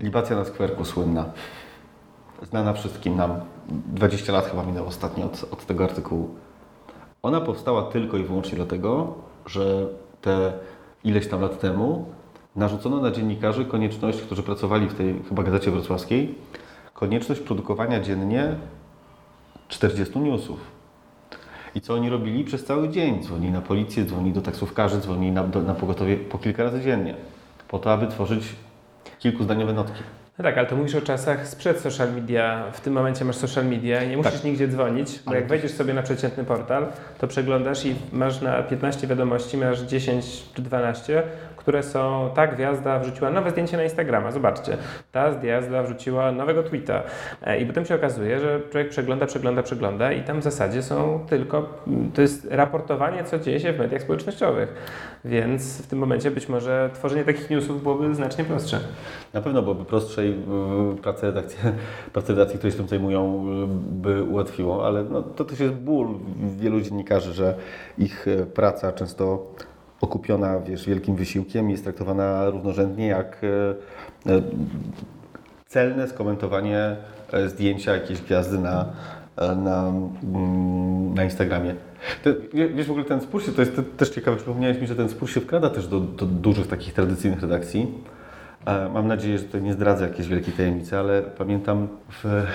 libacja 0.00 0.36
na 0.36 0.44
skwerku 0.44 0.84
słynna, 0.84 1.24
znana 2.42 2.72
wszystkim 2.72 3.16
nam, 3.16 3.40
20 3.68 4.32
lat 4.32 4.46
chyba 4.46 4.62
minęło 4.62 4.88
ostatnio 4.88 5.26
od, 5.26 5.44
od 5.50 5.66
tego 5.66 5.84
artykułu. 5.84 6.34
Ona 7.22 7.40
powstała 7.40 7.82
tylko 7.82 8.16
i 8.16 8.24
wyłącznie 8.24 8.56
dlatego, 8.56 9.14
że 9.46 9.86
te 10.20 10.52
ileś 11.04 11.28
tam 11.28 11.40
lat 11.40 11.60
temu 11.60 12.06
narzucono 12.56 13.00
na 13.00 13.10
dziennikarzy 13.10 13.64
konieczność, 13.64 14.22
którzy 14.22 14.42
pracowali 14.42 14.88
w 14.88 14.94
tej 14.94 15.22
chyba 15.28 15.42
gazecie 15.42 15.70
wrocławskiej, 15.70 16.34
konieczność 16.94 17.40
produkowania 17.40 18.00
dziennie 18.00 18.56
40 19.68 20.18
newsów. 20.18 20.60
I 21.74 21.80
co 21.80 21.94
oni 21.94 22.10
robili 22.10 22.44
przez 22.44 22.64
cały 22.64 22.88
dzień? 22.88 23.22
Dzwonili 23.22 23.52
na 23.52 23.60
policję, 23.60 24.04
dzwonili 24.04 24.32
do 24.32 24.42
taksówkarzy, 24.42 25.00
dzwonili 25.00 25.32
na, 25.32 25.46
na 25.46 25.74
pogotowie 25.74 26.16
po 26.16 26.38
kilka 26.38 26.62
razy 26.62 26.80
dziennie, 26.80 27.14
po 27.68 27.78
to, 27.78 27.92
aby 27.92 28.06
tworzyć 28.06 28.44
kilkuzdaniowe 29.18 29.72
notki. 29.72 30.02
No 30.42 30.48
tak, 30.48 30.58
ale 30.58 30.66
to 30.66 30.76
mówisz 30.76 30.94
o 30.94 31.00
czasach 31.00 31.48
sprzed 31.48 31.80
social 31.80 32.12
media. 32.12 32.64
W 32.72 32.80
tym 32.80 32.92
momencie 32.92 33.24
masz 33.24 33.36
social 33.36 33.66
media 33.66 34.02
i 34.02 34.08
nie 34.08 34.16
musisz 34.16 34.32
tak. 34.32 34.44
nigdzie 34.44 34.68
dzwonić, 34.68 35.20
bo 35.24 35.30
ale 35.30 35.40
jak 35.40 35.48
wejdziesz 35.48 35.72
sobie 35.72 35.94
na 35.94 36.02
przeciętny 36.02 36.44
portal, 36.44 36.86
to 37.18 37.26
przeglądasz 37.26 37.86
i 37.86 37.94
masz 38.12 38.40
na 38.40 38.62
15 38.62 39.06
wiadomości, 39.06 39.56
masz 39.56 39.80
10 39.80 40.24
czy 40.54 40.62
12, 40.62 41.22
które 41.62 41.82
są, 41.82 42.30
ta 42.34 42.46
gwiazda 42.46 42.98
wrzuciła 42.98 43.30
nowe 43.30 43.50
zdjęcie 43.50 43.76
na 43.76 43.82
Instagrama, 43.82 44.32
zobaczcie, 44.32 44.76
ta 45.12 45.30
gwiazda 45.30 45.82
wrzuciła 45.82 46.32
nowego 46.32 46.62
tweeta 46.62 47.02
e, 47.42 47.60
i 47.60 47.66
potem 47.66 47.84
się 47.84 47.94
okazuje, 47.94 48.40
że 48.40 48.60
człowiek 48.70 48.88
przegląda, 48.88 49.26
przegląda, 49.26 49.62
przegląda 49.62 50.12
i 50.12 50.22
tam 50.22 50.40
w 50.40 50.42
zasadzie 50.42 50.82
są 50.82 51.26
tylko, 51.28 51.84
to 52.14 52.22
jest 52.22 52.48
raportowanie, 52.50 53.24
co 53.24 53.38
dzieje 53.38 53.60
się 53.60 53.72
w 53.72 53.78
mediach 53.78 54.02
społecznościowych, 54.02 54.74
więc 55.24 55.82
w 55.82 55.86
tym 55.86 55.98
momencie 55.98 56.30
być 56.30 56.48
może 56.48 56.90
tworzenie 56.94 57.24
takich 57.24 57.50
newsów 57.50 57.82
byłoby 57.82 58.14
znacznie 58.14 58.44
prostsze. 58.44 58.80
Na 59.32 59.40
pewno 59.40 59.62
byłoby 59.62 59.84
prostsze 59.84 60.26
i 60.32 60.96
pracę 61.02 61.26
redakcji, 61.26 61.58
pracę 62.12 62.32
redakcji 62.32 62.58
które 62.58 62.70
się 62.70 62.78
tym 62.78 62.88
zajmują, 62.88 63.44
by 63.90 64.22
ułatwiło, 64.22 64.86
ale 64.86 65.04
no, 65.04 65.22
to 65.22 65.44
też 65.44 65.60
jest 65.60 65.74
ból 65.74 66.08
wielu 66.56 66.80
dziennikarzy, 66.80 67.32
że 67.32 67.54
ich 67.98 68.28
e, 68.28 68.46
praca 68.46 68.92
często 68.92 69.46
okupiona 70.00 70.60
wiesz, 70.60 70.86
wielkim 70.86 71.16
wysiłkiem 71.16 71.70
jest 71.70 71.82
traktowana 71.82 72.50
równorzędnie 72.50 73.06
jak 73.06 73.40
e, 73.44 74.32
e, 74.32 74.42
celne 75.66 76.08
skomentowanie 76.08 76.96
zdjęcia 77.46 77.94
jakiejś 77.94 78.20
gwiazdy 78.20 78.58
na, 78.58 78.86
na, 79.56 79.92
mm, 80.24 81.14
na 81.14 81.24
Instagramie. 81.24 81.74
wiesz, 82.74 82.86
w 82.86 82.90
ogóle 82.90 83.04
ten 83.04 83.20
spór 83.20 83.42
się, 83.42 83.52
to 83.52 83.60
jest 83.60 83.80
też 83.96 84.10
ciekawe, 84.10 84.36
przypomniałeś 84.36 84.80
mi, 84.80 84.86
że 84.86 84.96
ten 84.96 85.08
spór 85.08 85.30
się 85.30 85.40
wkrada 85.40 85.70
też 85.70 85.86
do, 85.86 86.00
do 86.00 86.26
dużych 86.26 86.66
takich 86.66 86.94
tradycyjnych 86.94 87.42
redakcji. 87.42 87.94
Mam 88.94 89.08
nadzieję, 89.08 89.38
że 89.38 89.44
to 89.44 89.58
nie 89.58 89.72
zdradzę 89.72 90.08
jakiejś 90.08 90.28
wielkiej 90.28 90.54
tajemnicy, 90.54 90.98
ale 90.98 91.22
pamiętam 91.22 91.88
w, 92.08 92.46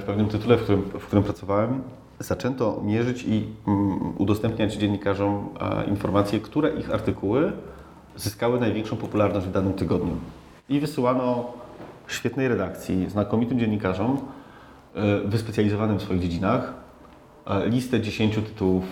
w 0.00 0.02
pewnym 0.06 0.28
tytule, 0.28 0.56
w 0.56 0.62
którym, 0.62 0.82
w 0.82 1.06
którym 1.06 1.24
pracowałem, 1.24 1.82
zaczęto 2.18 2.80
mierzyć 2.84 3.24
i 3.24 3.46
mm, 3.66 4.12
udostępniać 4.18 4.74
dziennikarzom 4.74 5.48
informacje, 5.88 6.40
które 6.40 6.70
ich 6.70 6.94
artykuły 6.94 7.52
zyskały 8.18 8.60
największą 8.60 8.96
popularność 8.96 9.46
w 9.46 9.50
danym 9.50 9.72
tygodniu. 9.72 10.16
I 10.68 10.80
wysyłano 10.80 11.52
świetnej 12.08 12.48
redakcji, 12.48 13.10
znakomitym 13.10 13.58
dziennikarzom, 13.58 14.18
e, 14.94 15.20
wyspecjalizowanym 15.20 15.98
w 15.98 16.02
swoich 16.02 16.20
dziedzinach, 16.20 16.74
e, 17.46 17.68
listę 17.68 18.00
10 18.00 18.34
tytułów 18.34 18.84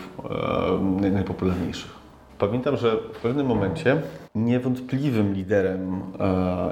e, 1.02 1.10
najpopularniejszych. 1.10 1.95
Pamiętam, 2.38 2.76
że 2.76 2.96
w 2.96 3.20
pewnym 3.20 3.46
momencie 3.46 4.02
niewątpliwym 4.34 5.34
liderem 5.34 6.02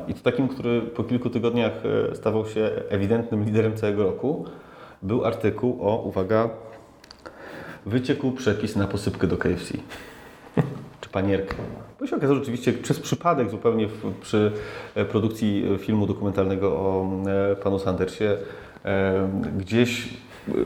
i 0.08 0.14
to 0.14 0.20
takim, 0.22 0.48
który 0.48 0.82
po 0.82 1.04
kilku 1.04 1.30
tygodniach 1.30 1.72
stawał 2.14 2.46
się 2.46 2.70
ewidentnym 2.88 3.44
liderem 3.44 3.76
całego 3.76 4.02
roku, 4.02 4.44
był 5.02 5.24
artykuł 5.24 5.78
o, 5.80 6.02
uwaga, 6.02 6.50
wyciekł 7.86 8.32
przepis 8.32 8.76
na 8.76 8.86
posypkę 8.86 9.26
do 9.26 9.36
KFC. 9.36 9.74
Czy 11.00 11.08
panierkę. 11.08 11.54
Bo 12.00 12.06
się 12.06 12.16
okazało 12.16 12.38
rzeczywiście 12.38 12.72
przez 12.72 13.00
przypadek 13.00 13.50
zupełnie 13.50 13.88
w, 13.88 14.14
przy 14.20 14.52
e, 14.94 15.04
produkcji 15.04 15.64
filmu 15.78 16.06
dokumentalnego 16.06 16.68
o 16.68 17.10
e, 17.52 17.56
panu 17.56 17.78
Sandersie 17.78 18.36
e, 18.84 19.28
gdzieś 19.58 20.08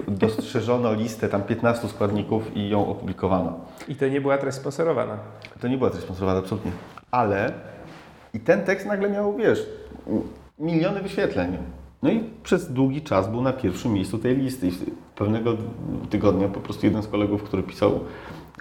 dostrzeżono 0.08 0.94
listę 0.94 1.28
tam 1.28 1.42
15 1.42 1.88
składników 1.88 2.56
i 2.56 2.68
ją 2.68 2.86
opublikowano. 2.86 3.60
I 3.88 3.96
to 3.96 4.08
nie 4.08 4.20
była 4.20 4.38
treść 4.38 4.56
sponsorowana. 4.56 5.18
To 5.60 5.68
nie 5.68 5.78
była 5.78 5.90
treść 5.90 6.04
sponsorowana, 6.04 6.38
absolutnie. 6.38 6.72
Ale 7.10 7.52
i 8.34 8.40
ten 8.40 8.64
tekst 8.64 8.86
nagle 8.86 9.10
miał, 9.10 9.36
wiesz, 9.36 9.66
miliony 10.58 11.02
wyświetleń. 11.02 11.56
No 12.02 12.10
i 12.10 12.24
przez 12.42 12.72
długi 12.72 13.02
czas 13.02 13.30
był 13.30 13.42
na 13.42 13.52
pierwszym 13.52 13.92
miejscu 13.92 14.18
tej 14.18 14.36
listy. 14.36 14.68
I 14.68 14.72
pewnego 15.16 15.56
tygodnia 16.10 16.48
po 16.48 16.60
prostu 16.60 16.86
jeden 16.86 17.02
z 17.02 17.08
kolegów, 17.08 17.42
który 17.42 17.62
pisał 17.62 18.00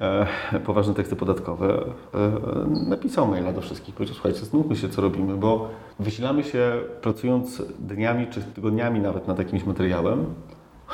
e, 0.02 0.28
poważne 0.66 0.94
teksty 0.94 1.16
podatkowe, 1.16 1.86
e, 2.14 2.90
napisał 2.90 3.28
maila 3.28 3.54
do 3.54 3.62
wszystkich. 3.62 3.96
Powiedział, 3.96 4.16
słuchajcie, 4.16 4.40
znówmy 4.40 4.76
się, 4.76 4.90
co 4.90 5.02
robimy, 5.02 5.38
bo 5.38 5.70
wysilamy 6.00 6.44
się 6.44 6.72
pracując 7.02 7.62
dniami 7.80 8.28
czy 8.28 8.42
tygodniami 8.42 9.00
nawet 9.00 9.28
nad 9.28 9.40
jakimś 9.40 9.64
materiałem, 9.64 10.26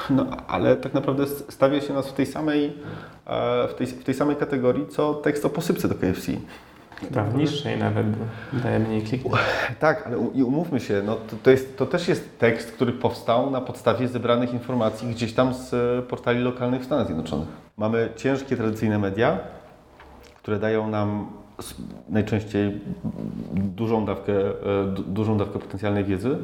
no, 0.10 0.26
ale 0.48 0.76
tak 0.76 0.94
naprawdę 0.94 1.28
stawia 1.28 1.82
się 1.82 1.94
nas 1.94 2.08
w 2.08 2.14
tej 2.14 2.26
samej, 2.26 2.74
e, 3.28 3.68
w 3.68 3.74
tej, 3.74 3.88
w 3.88 4.04
tej 4.04 4.14
samej 4.14 4.36
kategorii, 4.36 4.88
co 4.88 5.14
tekst 5.14 5.46
o 5.46 5.50
posypce 5.50 5.88
do 5.88 5.96
KFC. 5.96 6.32
Chyba 6.96 7.24
w 7.24 7.36
niższej 7.36 7.78
nawet, 7.78 8.08
daje 8.54 8.80
mniej 8.80 9.02
kliknięć. 9.02 9.38
Tak, 9.80 10.08
ale 10.08 10.18
i 10.34 10.44
umówmy 10.44 10.80
się, 10.80 11.02
no 11.06 11.16
to, 11.16 11.36
to, 11.44 11.52
jest, 11.52 11.78
to 11.78 11.86
też 11.86 12.08
jest 12.08 12.40
tekst, 12.40 12.72
który 12.72 12.92
powstał 12.92 13.52
na 13.52 13.62
podstawie 13.62 14.08
zebranych 14.08 14.54
informacji 14.54 15.08
gdzieś 15.08 15.34
tam 15.34 15.54
z 15.54 15.74
e, 15.74 16.02
portali 16.02 16.40
lokalnych 16.40 16.82
w 16.82 16.86
Stanach 16.86 17.06
Zjednoczonych. 17.06 17.48
Mamy 17.78 18.10
ciężkie, 18.16 18.58
tradycyjne 18.58 19.00
media, 19.00 19.38
które 20.38 20.60
dają 20.60 20.88
nam 20.88 21.28
najczęściej 22.10 22.82
dużą 23.54 24.06
dawkę, 24.06 24.34
e, 24.34 24.54
dużą 25.08 25.38
dawkę 25.38 25.60
potencjalnej 25.60 26.04
wiedzy. 26.04 26.38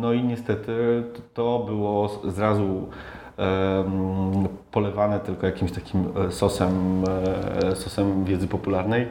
No 0.00 0.12
i 0.12 0.24
niestety 0.24 1.04
to 1.34 1.58
było 1.58 2.08
zrazu 2.24 2.88
polewane 4.70 5.20
tylko 5.20 5.46
jakimś 5.46 5.72
takim 5.72 6.04
e, 6.28 6.32
sosem, 6.32 7.04
e, 7.72 7.76
sosem 7.76 8.24
wiedzy 8.24 8.48
popularnej, 8.48 9.06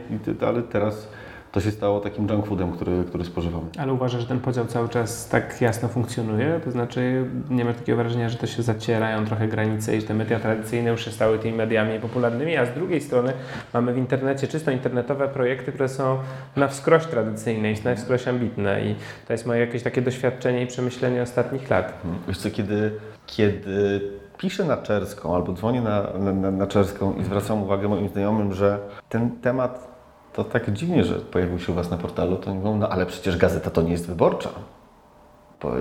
ale 0.48 0.62
teraz 0.62 1.08
to 1.56 1.60
się 1.60 1.70
stało 1.70 2.00
takim 2.00 2.28
junk 2.28 2.46
foodem, 2.46 2.72
który, 2.72 3.04
który 3.04 3.24
spożywamy. 3.24 3.64
Ale 3.78 3.92
uważasz, 3.92 4.20
że 4.20 4.26
ten 4.26 4.40
podział 4.40 4.66
cały 4.66 4.88
czas 4.88 5.28
tak 5.28 5.60
jasno 5.60 5.88
funkcjonuje? 5.88 6.60
To 6.64 6.70
znaczy 6.70 7.24
nie 7.50 7.64
masz 7.64 7.76
takiego 7.76 7.96
wrażenia, 7.96 8.28
że 8.28 8.38
to 8.38 8.46
się 8.46 8.62
zacierają 8.62 9.24
trochę 9.26 9.48
granice 9.48 9.96
i 9.96 10.00
że 10.00 10.06
te 10.06 10.14
media 10.14 10.40
tradycyjne 10.40 10.90
już 10.90 11.04
się 11.04 11.10
stały 11.10 11.38
tymi 11.38 11.56
mediami 11.56 12.00
popularnymi, 12.00 12.56
a 12.56 12.66
z 12.66 12.74
drugiej 12.74 13.00
strony 13.00 13.32
mamy 13.74 13.92
w 13.92 13.98
internecie 13.98 14.48
czysto 14.48 14.70
internetowe 14.70 15.28
projekty, 15.28 15.72
które 15.72 15.88
są 15.88 16.18
na 16.56 16.68
wskroś 16.68 17.06
tradycyjne 17.06 17.72
i 17.72 17.84
na 17.84 17.94
wskroś 17.94 18.28
ambitne 18.28 18.84
i 18.84 18.94
to 19.26 19.32
jest 19.32 19.46
moje 19.46 19.60
jakieś 19.60 19.82
takie 19.82 20.02
doświadczenie 20.02 20.62
i 20.62 20.66
przemyślenie 20.66 21.22
ostatnich 21.22 21.70
lat. 21.70 21.92
Mhm. 22.04 22.22
Wiesz 22.28 22.38
co, 22.38 22.50
kiedy, 22.50 22.92
kiedy 23.26 24.00
piszę 24.38 24.64
na 24.64 24.76
czerską 24.76 25.34
albo 25.34 25.52
dzwonię 25.52 25.80
na, 25.80 26.02
na, 26.32 26.50
na 26.50 26.66
czerską 26.66 27.14
i 27.14 27.24
zwracam 27.24 27.62
uwagę 27.62 27.88
moim 27.88 28.08
znajomym, 28.08 28.54
że 28.54 28.78
ten 29.08 29.30
temat 29.30 29.95
to 30.36 30.44
tak 30.44 30.72
dziwnie, 30.72 31.04
że 31.04 31.14
pojawił 31.14 31.58
się 31.58 31.72
u 31.72 31.74
Was 31.74 31.90
na 31.90 31.96
portalu, 31.96 32.36
to 32.36 32.50
oni 32.50 32.58
mówią, 32.58 32.76
no 32.76 32.88
ale 32.88 33.06
przecież 33.06 33.36
gazeta 33.36 33.70
to 33.70 33.82
nie 33.82 33.92
jest 33.92 34.06
wyborcza. 34.06 34.50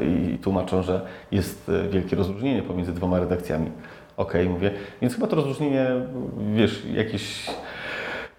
I 0.02 0.38
tłumaczą, 0.38 0.84
że 0.84 1.02
jest 1.32 1.70
e, 1.70 1.90
wielkie 1.90 2.16
rozróżnienie 2.16 2.64
pomiędzy 2.64 2.94
dwoma 2.94 3.20
redakcjami. 3.20 3.72
Okej, 4.18 4.42
okay, 4.42 4.54
mówię, 4.54 4.72
więc 5.02 5.14
chyba 5.14 5.28
to 5.28 5.36
rozróżnienie, 5.36 5.88
wiesz, 6.56 6.86
jakieś, 6.86 7.48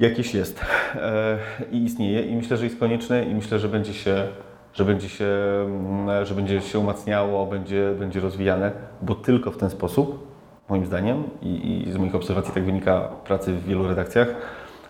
jakieś 0.00 0.34
jest 0.34 0.60
e, 0.94 1.38
i 1.72 1.84
istnieje 1.84 2.22
i 2.22 2.36
myślę, 2.36 2.56
że 2.56 2.64
jest 2.64 2.78
konieczne 2.78 3.24
i 3.24 3.34
myślę, 3.34 3.58
że 3.58 3.68
będzie 3.68 3.94
się, 3.94 4.28
że 4.74 4.84
będzie 4.84 5.08
się, 5.08 5.26
mm, 5.64 6.26
że 6.26 6.34
będzie 6.34 6.60
się 6.60 6.78
umacniało, 6.78 7.46
będzie, 7.46 7.94
będzie 7.98 8.20
rozwijane, 8.20 8.72
bo 9.02 9.14
tylko 9.14 9.50
w 9.50 9.56
ten 9.56 9.70
sposób 9.70 10.26
moim 10.68 10.86
zdaniem 10.86 11.24
i, 11.42 11.84
i 11.88 11.92
z 11.92 11.96
moich 11.96 12.14
obserwacji 12.14 12.54
tak 12.54 12.64
wynika 12.64 13.00
pracy 13.00 13.52
w 13.52 13.64
wielu 13.64 13.88
redakcjach, 13.88 14.28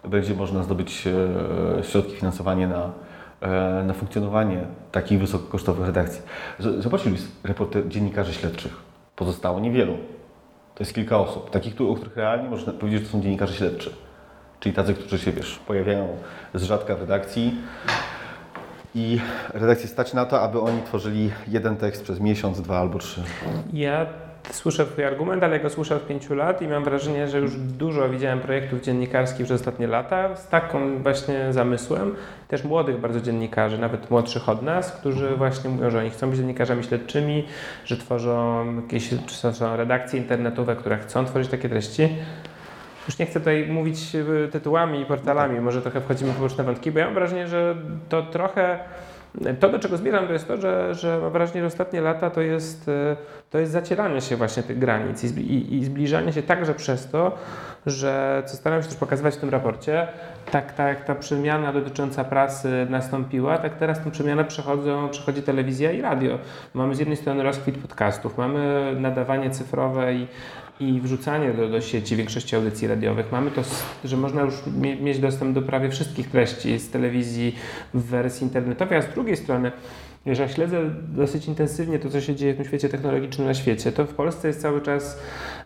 będzie 0.04 0.34
można 0.34 0.62
zdobyć 0.62 1.06
e, 1.78 1.84
środki 1.84 2.16
finansowanie 2.16 2.68
na, 2.68 2.92
e, 3.40 3.84
na 3.84 3.94
funkcjonowanie 3.94 4.60
takich 4.92 5.20
wysokokosztowych 5.20 5.86
redakcji. 5.86 6.22
Zobaczcie, 6.78 7.10
reporter, 7.44 7.88
dziennikarzy 7.88 8.32
śledczych. 8.32 8.76
Pozostało 9.16 9.60
niewielu. 9.60 9.96
To 10.74 10.82
jest 10.82 10.94
kilka 10.94 11.18
osób, 11.18 11.50
takich, 11.50 11.80
o 11.80 11.94
których 11.94 12.16
realnie 12.16 12.48
można 12.48 12.72
powiedzieć, 12.72 13.00
że 13.00 13.06
to 13.06 13.12
są 13.12 13.22
dziennikarze 13.22 13.54
śledczy. 13.54 13.90
Czyli 14.60 14.74
tacy, 14.74 14.94
którzy 14.94 15.18
się, 15.18 15.32
wiesz, 15.32 15.58
pojawiają 15.66 16.08
z 16.54 16.62
rzadka 16.62 16.96
w 16.96 17.00
redakcji 17.00 17.54
i 18.94 19.20
redakcję 19.54 19.88
stać 19.88 20.14
na 20.14 20.24
to, 20.24 20.40
aby 20.40 20.60
oni 20.60 20.82
tworzyli 20.82 21.30
jeden 21.48 21.76
tekst 21.76 22.02
przez 22.02 22.20
miesiąc, 22.20 22.60
dwa 22.60 22.78
albo 22.78 22.98
trzy. 22.98 23.22
Ja 23.72 24.06
słyszę 24.50 24.86
Twój 24.86 25.04
argument, 25.04 25.42
ale 25.42 25.56
ja 25.56 25.62
go 25.62 25.70
słyszę 25.70 25.96
od 25.96 26.06
pięciu 26.06 26.34
lat 26.34 26.62
i 26.62 26.68
mam 26.68 26.84
wrażenie, 26.84 27.28
że 27.28 27.38
już 27.38 27.56
dużo 27.56 28.08
widziałem 28.08 28.40
projektów 28.40 28.80
dziennikarskich 28.80 29.46
przez 29.46 29.60
ostatnie 29.60 29.86
lata 29.86 30.36
z 30.36 30.48
taką 30.48 31.02
właśnie 31.02 31.52
zamysłem. 31.52 32.14
Też 32.48 32.64
młodych 32.64 33.00
bardzo 33.00 33.20
dziennikarzy, 33.20 33.78
nawet 33.78 34.10
młodszych 34.10 34.48
od 34.48 34.62
nas, 34.62 34.92
którzy 34.92 35.36
właśnie 35.36 35.70
mówią, 35.70 35.90
że 35.90 35.98
oni 35.98 36.10
chcą 36.10 36.30
być 36.30 36.38
dziennikarzami 36.38 36.84
śledczymi, 36.84 37.44
że 37.84 37.96
tworzą 37.96 38.66
jakieś 38.76 39.10
czy 39.26 39.34
są 39.34 39.76
redakcje 39.76 40.20
internetowe, 40.20 40.76
które 40.76 40.98
chcą 40.98 41.24
tworzyć 41.24 41.50
takie 41.50 41.68
treści. 41.68 42.08
Już 43.08 43.18
nie 43.18 43.26
chcę 43.26 43.40
tutaj 43.40 43.66
mówić 43.68 44.14
e, 44.14 44.48
tytułami 44.48 45.00
i 45.00 45.06
portalami, 45.06 45.60
może 45.60 45.82
trochę 45.82 46.00
wchodzimy 46.00 46.32
w 46.32 46.40
różne 46.40 46.64
wątki, 46.64 46.92
bo 46.92 46.98
ja 46.98 47.04
mam 47.04 47.14
wrażenie, 47.14 47.48
że 47.48 47.76
to 48.08 48.22
trochę 48.22 48.78
to, 49.60 49.68
do 49.68 49.78
czego 49.78 49.96
zmierzam, 49.96 50.26
to 50.26 50.32
jest 50.32 50.48
to, 50.48 50.56
że, 50.56 50.94
że 50.94 51.18
mam 51.22 51.32
wrażenie, 51.32 51.60
że 51.60 51.66
ostatnie 51.66 52.00
lata 52.00 52.30
to 52.30 52.40
jest, 52.40 52.88
e, 52.88 53.16
to 53.56 53.60
jest 53.60 53.72
zacieranie 53.72 54.20
się 54.20 54.36
właśnie 54.36 54.62
tych 54.62 54.78
granic 54.78 55.24
i, 55.24 55.40
i, 55.40 55.74
i 55.74 55.84
zbliżanie 55.84 56.32
się 56.32 56.42
także 56.42 56.74
przez 56.74 57.08
to, 57.10 57.38
że, 57.86 58.42
co 58.46 58.56
staram 58.56 58.82
się 58.82 58.88
też 58.88 58.96
pokazywać 58.96 59.34
w 59.34 59.38
tym 59.38 59.50
raporcie, 59.50 60.08
tak, 60.50 60.72
tak 60.72 61.04
ta 61.04 61.14
przemiana 61.14 61.72
dotycząca 61.72 62.24
prasy 62.24 62.86
nastąpiła, 62.90 63.58
tak 63.58 63.74
teraz 63.74 64.04
tę 64.04 64.10
przemianę 64.10 64.44
przechodzą, 64.44 65.08
przechodzi 65.08 65.42
telewizja 65.42 65.92
i 65.92 66.00
radio. 66.00 66.38
Mamy 66.74 66.94
z 66.94 66.98
jednej 66.98 67.16
strony 67.16 67.42
rozkwit 67.42 67.78
podcastów, 67.78 68.38
mamy 68.38 68.92
nadawanie 69.00 69.50
cyfrowe 69.50 70.14
i 70.14 70.26
i 70.80 71.00
wrzucanie 71.00 71.52
do, 71.52 71.68
do 71.68 71.80
sieci 71.80 72.16
większości 72.16 72.56
audycji 72.56 72.88
radiowych. 72.88 73.32
Mamy 73.32 73.50
to, 73.50 73.62
że 74.04 74.16
można 74.16 74.42
już 74.42 74.54
mie 74.80 74.96
mieć 74.96 75.18
dostęp 75.18 75.54
do 75.54 75.62
prawie 75.62 75.90
wszystkich 75.90 76.30
treści 76.30 76.78
z 76.78 76.90
telewizji 76.90 77.56
w 77.94 78.04
wersji 78.04 78.44
internetowej, 78.44 78.98
a 78.98 79.02
z 79.02 79.08
drugiej 79.08 79.36
strony 79.36 79.72
jeżeli 80.26 80.52
śledzę 80.52 80.80
dosyć 81.08 81.48
intensywnie 81.48 81.98
to, 81.98 82.10
co 82.10 82.20
się 82.20 82.34
dzieje 82.34 82.54
w 82.54 82.56
tym 82.56 82.66
świecie 82.66 82.88
technologicznym 82.88 83.46
na 83.46 83.54
świecie, 83.54 83.92
to 83.92 84.06
w 84.06 84.14
Polsce 84.14 84.48
jest 84.48 84.62
cały 84.62 84.80
czas 84.80 85.18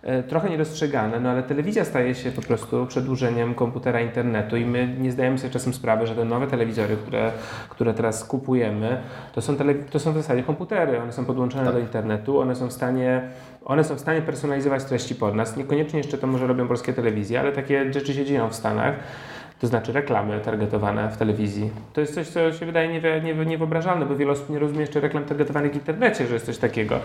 e, 0.02 0.22
trochę 0.22 0.50
niedostrzegane, 0.50 1.20
no 1.20 1.30
ale 1.30 1.42
telewizja 1.42 1.84
staje 1.84 2.14
się 2.14 2.32
po 2.32 2.42
prostu 2.42 2.86
przedłużeniem 2.86 3.54
komputera 3.54 4.00
internetu 4.00 4.56
i 4.56 4.66
my 4.66 4.96
nie 5.00 5.12
zdajemy 5.12 5.38
sobie 5.38 5.50
czasem 5.50 5.74
sprawy, 5.74 6.06
że 6.06 6.14
te 6.14 6.24
nowe 6.24 6.46
telewizory, 6.46 6.96
które, 6.96 7.32
które 7.68 7.94
teraz 7.94 8.24
kupujemy, 8.24 9.00
to 9.32 9.40
są, 9.42 9.56
to 9.90 10.00
są 10.00 10.12
w 10.12 10.16
zasadzie 10.16 10.42
komputery, 10.42 11.00
one 11.02 11.12
są 11.12 11.24
podłączone 11.24 11.64
tak. 11.64 11.74
do 11.74 11.80
internetu, 11.80 12.40
one 12.40 12.56
są 12.56 12.68
w 12.68 12.72
stanie 12.72 13.22
one 13.64 13.84
są 13.84 13.94
w 13.94 14.00
stanie 14.00 14.22
personalizować 14.22 14.84
treści 14.84 15.14
pod 15.14 15.34
nas. 15.34 15.56
Niekoniecznie 15.56 15.98
jeszcze 15.98 16.18
to 16.18 16.26
może 16.26 16.46
robią 16.46 16.68
polskie 16.68 16.92
telewizje, 16.92 17.40
ale 17.40 17.52
takie 17.52 17.92
rzeczy 17.92 18.14
się 18.14 18.24
dzieją 18.24 18.48
w 18.48 18.54
Stanach 18.54 18.94
to 19.60 19.66
znaczy 19.66 19.92
reklamy 19.92 20.40
targetowane 20.40 21.08
w 21.10 21.16
telewizji. 21.16 21.70
To 21.92 22.00
jest 22.00 22.14
coś, 22.14 22.28
co 22.28 22.52
się 22.52 22.66
wydaje 22.66 22.88
niewy, 22.88 23.20
niewy, 23.24 23.46
niewyobrażalne, 23.46 24.06
bo 24.06 24.16
wiele 24.16 24.32
osób 24.32 24.50
nie 24.50 24.58
rozumie 24.58 24.80
jeszcze 24.80 25.00
reklam 25.00 25.24
targetowanych 25.24 25.72
w 25.72 25.74
internecie, 25.74 26.26
że 26.26 26.34
jest 26.34 26.46
coś 26.46 26.58
takiego. 26.58 26.98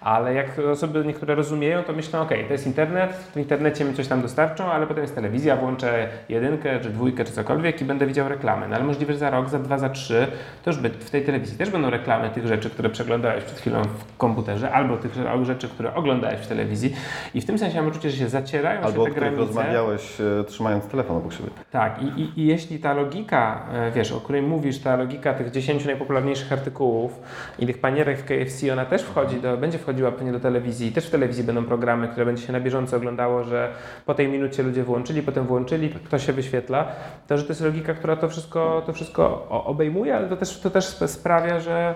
Ale 0.00 0.34
jak 0.34 0.58
osoby 0.58 1.04
niektóre 1.06 1.34
rozumieją, 1.34 1.82
to 1.82 1.92
myślą, 1.92 2.20
ok, 2.20 2.28
to 2.46 2.52
jest 2.52 2.66
internet, 2.66 3.12
w 3.34 3.36
internecie 3.36 3.84
mi 3.84 3.94
coś 3.94 4.08
tam 4.08 4.22
dostarczą, 4.22 4.64
ale 4.64 4.86
potem 4.86 5.02
jest 5.02 5.14
telewizja, 5.14 5.56
włączę 5.56 6.08
jedynkę, 6.28 6.80
czy 6.80 6.90
dwójkę, 6.90 7.24
czy 7.24 7.32
cokolwiek 7.32 7.80
i 7.80 7.84
będę 7.84 8.06
widział 8.06 8.28
reklamy. 8.28 8.68
No 8.68 8.76
ale 8.76 8.84
możliwe, 8.84 9.12
że 9.12 9.18
za 9.18 9.30
rok, 9.30 9.48
za 9.48 9.58
dwa, 9.58 9.78
za 9.78 9.88
trzy, 9.88 10.26
to 10.64 10.70
już 10.70 10.80
w 10.80 11.10
tej 11.10 11.24
telewizji 11.24 11.58
też 11.58 11.70
będą 11.70 11.90
reklamy 11.90 12.30
tych 12.30 12.46
rzeczy, 12.46 12.70
które 12.70 12.90
przeglądałeś 12.90 13.44
przed 13.44 13.58
chwilą 13.58 13.82
w 13.82 14.16
komputerze, 14.16 14.72
albo 14.72 14.96
tych 14.96 15.12
rzeczy, 15.42 15.68
które 15.68 15.94
oglądałeś 15.94 16.40
w 16.40 16.46
telewizji. 16.46 16.94
I 17.34 17.40
w 17.40 17.44
tym 17.44 17.58
sensie 17.58 17.76
mam 17.76 17.90
uczucie, 17.90 18.10
że 18.10 18.16
się 18.16 18.28
zacierają 18.28 18.80
albo 18.80 19.06
się 19.06 19.12
te 19.12 19.20
granice. 19.20 19.40
Albo 19.40 19.46
rozmawiałeś 19.46 20.20
e, 20.20 20.44
trzymając 20.44 20.86
telefon 20.86 21.16
obok 21.16 21.32
siebie. 21.32 21.50
Tak, 21.70 22.01
i, 22.02 22.20
i, 22.20 22.40
I, 22.40 22.46
jeśli 22.46 22.78
ta 22.78 22.94
logika, 22.94 23.66
e, 23.72 23.90
wiesz, 23.90 24.12
o 24.12 24.20
której 24.20 24.42
mówisz, 24.42 24.78
ta 24.78 24.96
logika 24.96 25.34
tych 25.34 25.50
10 25.50 25.84
najpopularniejszych 25.84 26.52
artykułów 26.52 27.20
i 27.58 27.66
tych 27.66 27.78
panierek 27.78 28.18
w 28.18 28.24
KFC, 28.24 28.72
ona 28.72 28.84
też 28.84 29.02
wchodzi 29.02 29.40
do, 29.40 29.56
będzie 29.56 29.78
wchodziła 29.78 30.12
pewnie 30.12 30.32
do 30.32 30.40
telewizji. 30.40 30.92
Też 30.92 31.06
w 31.06 31.10
telewizji 31.10 31.44
będą 31.44 31.64
programy, 31.64 32.08
które 32.08 32.26
będzie 32.26 32.46
się 32.46 32.52
na 32.52 32.60
bieżąco 32.60 32.96
oglądało, 32.96 33.44
że 33.44 33.72
po 34.06 34.14
tej 34.14 34.28
minucie 34.28 34.62
ludzie 34.62 34.84
włączyli, 34.84 35.22
potem 35.22 35.46
włączyli, 35.46 35.90
to 36.10 36.18
się 36.18 36.32
wyświetla. 36.32 36.86
To, 37.28 37.38
że 37.38 37.44
to 37.44 37.48
jest 37.48 37.60
logika, 37.60 37.94
która 37.94 38.16
to 38.16 38.28
wszystko, 38.28 38.82
to 38.86 38.92
wszystko 38.92 39.48
obejmuje, 39.48 40.16
ale 40.16 40.28
to 40.28 40.36
też, 40.36 40.60
to 40.60 40.70
też 40.70 40.84
sprawia, 40.86 41.60
że. 41.60 41.94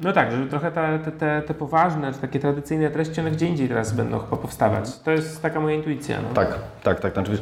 No 0.00 0.12
tak, 0.12 0.32
że 0.32 0.46
trochę 0.46 0.72
te, 0.72 0.98
te, 0.98 1.42
te 1.42 1.54
poważne, 1.54 2.12
takie 2.12 2.40
tradycyjne 2.40 2.90
treści, 2.90 3.20
one 3.20 3.30
gdzie 3.30 3.46
indziej 3.46 3.68
teraz 3.68 3.92
będą 3.92 4.18
chyba 4.18 4.36
powstawać. 4.36 4.98
To 4.98 5.10
jest 5.10 5.42
taka 5.42 5.60
moja 5.60 5.76
intuicja. 5.76 6.18
No. 6.22 6.28
Tak, 6.34 6.58
tak, 6.82 7.00
tak. 7.00 7.12
Znaczy, 7.12 7.38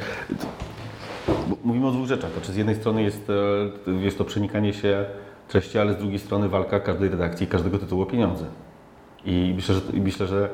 mówimy 1.65 1.87
o 1.87 1.91
dwóch 1.91 2.07
rzeczach. 2.07 2.33
Znaczy, 2.33 2.53
z 2.53 2.57
jednej 2.57 2.77
strony 2.77 3.03
jest, 3.03 3.31
e, 3.87 3.91
jest 3.91 4.19
to 4.19 4.25
przenikanie 4.25 4.73
się 4.73 5.05
treści, 5.49 5.79
ale 5.79 5.93
z 5.93 5.97
drugiej 5.97 6.19
strony 6.19 6.49
walka 6.49 6.81
każdej 6.81 7.09
redakcji, 7.09 7.47
każdego 7.47 7.79
tytułu 7.79 8.03
o 8.03 8.07
pieniądze. 8.07 8.45
I 9.25 9.53
myślę, 9.57 9.75
że, 9.75 9.81
myślę, 9.93 10.27
że 10.27 10.49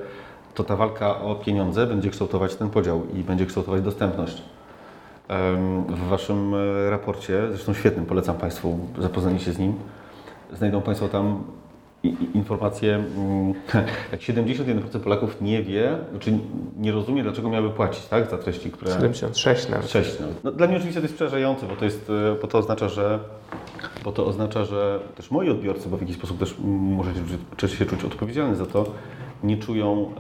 to 0.55 0.65
ta 0.65 0.77
walka 0.77 1.21
o 1.21 1.35
pieniądze 1.35 1.87
będzie 1.87 2.11
kształtować 2.11 2.57
ten 2.57 2.71
podział 2.71 3.03
i 3.15 3.25
będzie 3.25 3.47
kształtować 3.47 3.83
dostępność. 3.83 4.43
W 5.89 6.09
Waszym 6.09 6.55
e, 6.55 6.91
raporcie, 6.91 7.43
zresztą 7.49 7.75
świetnym, 7.75 8.07
polecam 8.07 8.37
Państwu 8.37 8.79
zapoznanie 8.99 9.39
się 9.39 9.53
z 9.53 9.59
nim, 9.59 9.75
znajdą 10.53 10.83
Państwo 10.83 11.09
tam 11.09 11.45
informację, 12.35 12.95
mm, 12.95 13.55
jak 14.13 14.21
71% 14.21 15.01
Polaków 15.01 15.41
nie 15.41 15.63
wie, 15.63 15.97
czy 16.21 16.39
nie 16.77 16.93
rozumie, 16.93 17.23
dlaczego 17.23 17.51
miały 17.51 17.71
płacić 17.71 18.07
tak, 18.07 18.31
za 18.31 18.39
treści, 18.39 18.71
które... 18.71 18.93
76 18.93 19.69
nawet. 19.69 19.91
6 19.91 20.21
nawet. 20.21 20.45
No, 20.45 20.53
dla 20.53 20.67
mnie 20.67 20.77
oczywiście 20.77 21.01
to 21.01 21.05
jest 21.05 21.15
przerażające, 21.15 21.67
bo 21.67 21.77
to, 21.77 21.85
jest, 21.85 22.11
e, 22.11 22.41
bo 22.43 22.47
to 22.47 22.59
oznacza, 22.59 22.89
że 22.89 23.19
bo 24.05 24.13
to 24.13 24.27
oznacza, 24.27 24.65
że 24.65 25.01
też 25.17 25.31
moi 25.31 25.51
odbiorcy, 25.51 25.89
bo 25.89 25.97
w 25.97 26.01
jakiś 26.01 26.17
sposób 26.17 26.39
też 26.39 26.55
możecie 26.69 27.21
czuć, 27.57 27.73
się 27.73 27.87
czuć 27.87 28.05
odpowiedzialny 28.05 28.57
za 28.57 28.67
to, 28.67 28.85
nie 29.45 29.57
czują, 29.57 30.11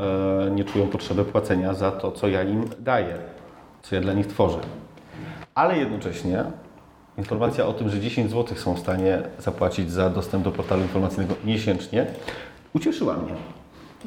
e, 0.46 0.50
nie 0.50 0.64
czują 0.64 0.86
potrzeby 0.86 1.24
płacenia 1.24 1.74
za 1.74 1.90
to, 1.90 2.12
co 2.12 2.28
ja 2.28 2.42
im 2.42 2.64
daję, 2.78 3.18
co 3.82 3.94
ja 3.94 4.00
dla 4.00 4.12
nich 4.12 4.26
tworzę. 4.26 4.58
Ale 5.54 5.78
jednocześnie 5.78 6.44
Informacja 7.18 7.66
o 7.66 7.72
tym, 7.72 7.88
że 7.88 8.00
10 8.00 8.30
zł 8.30 8.56
są 8.56 8.74
w 8.74 8.78
stanie 8.78 9.22
zapłacić 9.38 9.90
za 9.90 10.10
dostęp 10.10 10.44
do 10.44 10.52
portalu 10.52 10.82
informacyjnego 10.82 11.34
miesięcznie, 11.44 12.06
ucieszyła 12.72 13.16
mnie. 13.16 13.32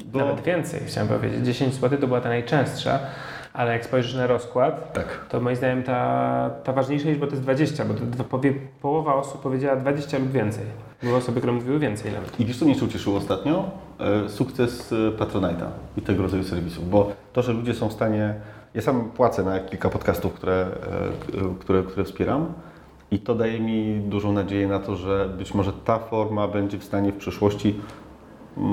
Bo... 0.05 0.19
Nawet 0.19 0.41
więcej, 0.41 0.81
chciałem 0.87 1.09
powiedzieć. 1.09 1.45
10 1.45 1.73
zł 1.73 1.99
to 1.99 2.07
była 2.07 2.21
ta 2.21 2.29
najczęstsza, 2.29 2.99
ale 3.53 3.73
jak 3.73 3.85
spojrzysz 3.85 4.15
na 4.15 4.27
rozkład, 4.27 4.93
tak. 4.93 5.25
to 5.29 5.39
moim 5.39 5.55
zdaniem 5.55 5.83
ta, 5.83 6.49
ta 6.63 6.73
ważniejsza 6.73 7.09
liczba 7.09 7.25
to 7.25 7.31
jest 7.31 7.43
20, 7.43 7.85
bo 7.85 7.93
to 8.17 8.23
powie, 8.23 8.53
połowa 8.81 9.15
osób 9.15 9.41
powiedziała 9.41 9.75
20 9.75 10.17
lub 10.17 10.31
więcej. 10.31 10.65
Były 11.03 11.15
osoby, 11.15 11.37
które 11.37 11.53
mówiły 11.53 11.79
więcej 11.79 12.11
nawet. 12.11 12.39
I 12.39 12.45
wiesz, 12.45 12.59
co 12.59 12.65
mnie 12.65 12.75
ucieszyło 12.83 13.17
ostatnio? 13.17 13.71
E, 13.99 14.29
sukces 14.29 14.93
e, 14.93 14.95
Patronite'a 14.95 15.67
i 15.97 16.01
tego 16.01 16.23
rodzaju 16.23 16.43
serwisów, 16.43 16.89
bo 16.89 17.11
to, 17.33 17.41
że 17.41 17.53
ludzie 17.53 17.73
są 17.73 17.89
w 17.89 17.93
stanie... 17.93 18.35
Ja 18.73 18.81
sam 18.81 19.11
płacę 19.11 19.43
na 19.43 19.59
kilka 19.59 19.89
podcastów, 19.89 20.33
które, 20.33 20.67
e, 21.33 21.59
które, 21.59 21.83
które 21.83 22.05
wspieram, 22.05 22.53
i 23.11 23.19
to 23.19 23.35
daje 23.35 23.59
mi 23.59 23.99
dużą 23.99 24.33
nadzieję 24.33 24.67
na 24.67 24.79
to, 24.79 24.95
że 24.95 25.29
być 25.37 25.53
może 25.53 25.73
ta 25.73 25.99
forma 25.99 26.47
będzie 26.47 26.77
w 26.77 26.83
stanie 26.83 27.11
w 27.11 27.17
przyszłości 27.17 27.75
mm, 28.57 28.67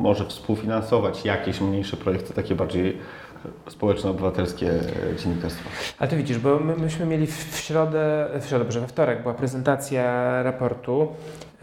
może 0.00 0.26
współfinansować 0.26 1.24
jakieś 1.24 1.60
mniejsze 1.60 1.96
projekty, 1.96 2.34
takie 2.34 2.54
bardziej 2.54 2.98
społeczno-obywatelskie 3.68 4.70
dziennikarstwo. 5.18 5.70
Ale 5.98 6.10
to 6.10 6.16
widzisz, 6.16 6.38
bo 6.38 6.60
my, 6.60 6.76
myśmy 6.76 7.06
mieli 7.06 7.26
w 7.26 7.56
środę, 7.56 8.28
w 8.40 8.46
środę, 8.46 8.64
we 8.80 8.86
wtorek 8.86 9.22
była 9.22 9.34
prezentacja 9.34 10.42
raportu 10.42 11.08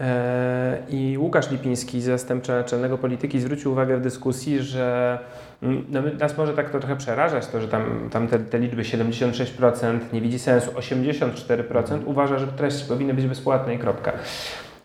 e, 0.00 0.78
i 0.88 1.18
Łukasz 1.18 1.50
Lipiński, 1.50 2.00
zastępca 2.00 2.56
naczelnego 2.56 2.98
polityki, 2.98 3.40
zwrócił 3.40 3.72
uwagę 3.72 3.96
w 3.96 4.00
dyskusji, 4.00 4.62
że 4.62 5.18
no, 5.62 6.00
nas 6.20 6.38
może 6.38 6.52
tak 6.52 6.70
to 6.70 6.78
trochę 6.78 6.96
przerażać, 6.96 7.46
to, 7.46 7.60
że 7.60 7.68
tam, 7.68 8.08
tam 8.10 8.28
te, 8.28 8.38
te 8.38 8.58
liczby 8.58 8.82
76% 8.82 9.98
nie 10.12 10.20
widzi 10.20 10.38
sensu, 10.38 10.70
84% 10.70 12.00
uważa, 12.04 12.38
że 12.38 12.46
treści 12.46 12.88
powinny 12.88 13.14
być 13.14 13.26
bezpłatne 13.26 13.74
i 13.74 13.78
kropka. 13.78 14.12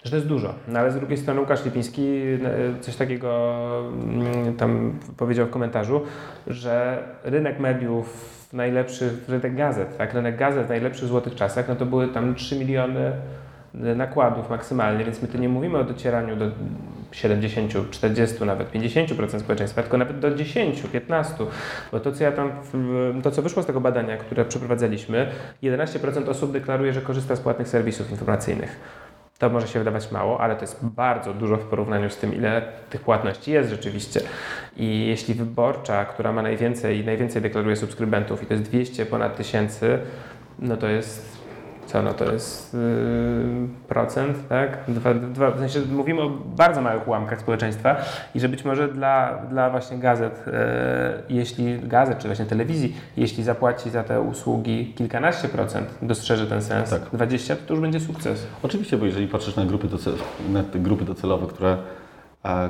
Że 0.03 0.11
to 0.11 0.15
jest 0.15 0.27
dużo. 0.27 0.53
No 0.67 0.79
ale 0.79 0.91
z 0.91 0.95
drugiej 0.95 1.17
strony 1.17 1.39
Łukasz 1.39 1.65
Lipiński 1.65 2.21
e, 2.21 2.79
coś 2.81 2.95
takiego 2.95 3.59
mm, 4.03 4.55
tam 4.55 4.99
powiedział 5.17 5.47
w 5.47 5.49
komentarzu, 5.49 6.01
że 6.47 7.03
rynek 7.23 7.59
mediów 7.59 8.37
najlepszych, 8.53 9.29
rynek 9.29 9.55
gazet, 9.55 9.97
tak, 9.97 10.13
rynek 10.13 10.37
gazet 10.37 10.65
w 10.65 10.69
najlepszych 10.69 11.07
złotych 11.07 11.35
czasach, 11.35 11.67
no 11.67 11.75
to 11.75 11.85
były 11.85 12.07
tam 12.07 12.35
3 12.35 12.59
miliony 12.59 13.11
nakładów 13.73 14.49
maksymalnie, 14.49 15.05
więc 15.05 15.21
my 15.21 15.27
tu 15.27 15.37
nie 15.37 15.49
mówimy 15.49 15.77
o 15.77 15.83
docieraniu 15.83 16.35
do 16.35 16.45
70, 17.11 17.73
40, 17.91 18.43
nawet 18.45 18.71
50% 18.71 19.39
społeczeństwa, 19.39 19.81
tylko 19.81 19.97
nawet 19.97 20.19
do 20.19 20.35
10, 20.35 20.81
15, 20.81 21.35
bo 21.91 21.99
to 21.99 22.11
co 22.11 22.23
ja 22.23 22.31
tam, 22.31 22.51
to 23.23 23.31
co 23.31 23.41
wyszło 23.41 23.63
z 23.63 23.65
tego 23.65 23.81
badania, 23.81 24.17
które 24.17 24.45
przeprowadzaliśmy, 24.45 25.31
11% 25.63 26.29
osób 26.29 26.51
deklaruje, 26.51 26.93
że 26.93 27.01
korzysta 27.01 27.35
z 27.35 27.39
płatnych 27.39 27.67
serwisów 27.67 28.11
informacyjnych. 28.11 28.79
To 29.39 29.49
może 29.49 29.67
się 29.67 29.79
wydawać 29.79 30.11
mało, 30.11 30.41
ale 30.41 30.55
to 30.55 30.61
jest 30.61 30.85
bardzo 30.85 31.33
dużo 31.33 31.57
w 31.57 31.65
porównaniu 31.65 32.09
z 32.09 32.17
tym, 32.17 32.35
ile 32.35 32.61
tych 32.89 33.01
płatności 33.01 33.51
jest 33.51 33.69
rzeczywiście. 33.69 34.21
I 34.77 35.07
jeśli 35.07 35.33
wyborcza, 35.33 36.05
która 36.05 36.31
ma 36.31 36.41
najwięcej, 36.41 37.05
najwięcej 37.05 37.41
deklaruje 37.41 37.75
subskrybentów 37.75 38.43
i 38.43 38.45
to 38.45 38.53
jest 38.53 38.65
200 38.65 39.05
ponad 39.05 39.37
tysięcy, 39.37 39.99
no 40.59 40.77
to 40.77 40.87
jest 40.87 41.36
co 41.87 42.01
no 42.01 42.13
to 42.13 42.31
jest 42.31 42.73
yy, 42.73 42.79
procent, 43.87 44.47
tak? 44.49 44.77
Dwa, 44.87 45.13
dwa, 45.13 45.51
w 45.51 45.59
sensie 45.59 45.79
mówimy 45.91 46.21
o 46.21 46.29
bardzo 46.29 46.81
małych 46.81 47.07
ułamkach 47.07 47.39
społeczeństwa 47.39 47.95
i 48.35 48.39
że 48.39 48.49
być 48.49 48.65
może 48.65 48.87
dla, 48.87 49.37
dla 49.49 49.69
właśnie 49.69 49.97
gazet, 49.97 50.43
yy, 50.47 50.53
jeśli 51.29 51.79
gazet 51.79 52.19
czy 52.19 52.27
właśnie 52.27 52.45
telewizji, 52.45 52.95
jeśli 53.17 53.43
zapłaci 53.43 53.89
za 53.89 54.03
te 54.03 54.21
usługi 54.21 54.93
kilkanaście 54.97 55.47
procent, 55.47 55.89
dostrzeże 56.01 56.47
ten 56.47 56.61
sens, 56.61 56.89
tak. 56.89 57.01
20 57.13 57.55
to, 57.55 57.73
już 57.73 57.81
będzie 57.81 57.99
sukces. 57.99 58.47
Oczywiście, 58.63 58.97
bo 58.97 59.05
jeżeli 59.05 59.27
patrzysz 59.27 59.55
na 59.55 59.65
grupy, 59.65 59.87
docelowe, 59.87 60.23
na 60.49 60.63
te 60.63 60.79
grupy 60.79 61.05
docelowe, 61.05 61.47
które, 61.47 61.77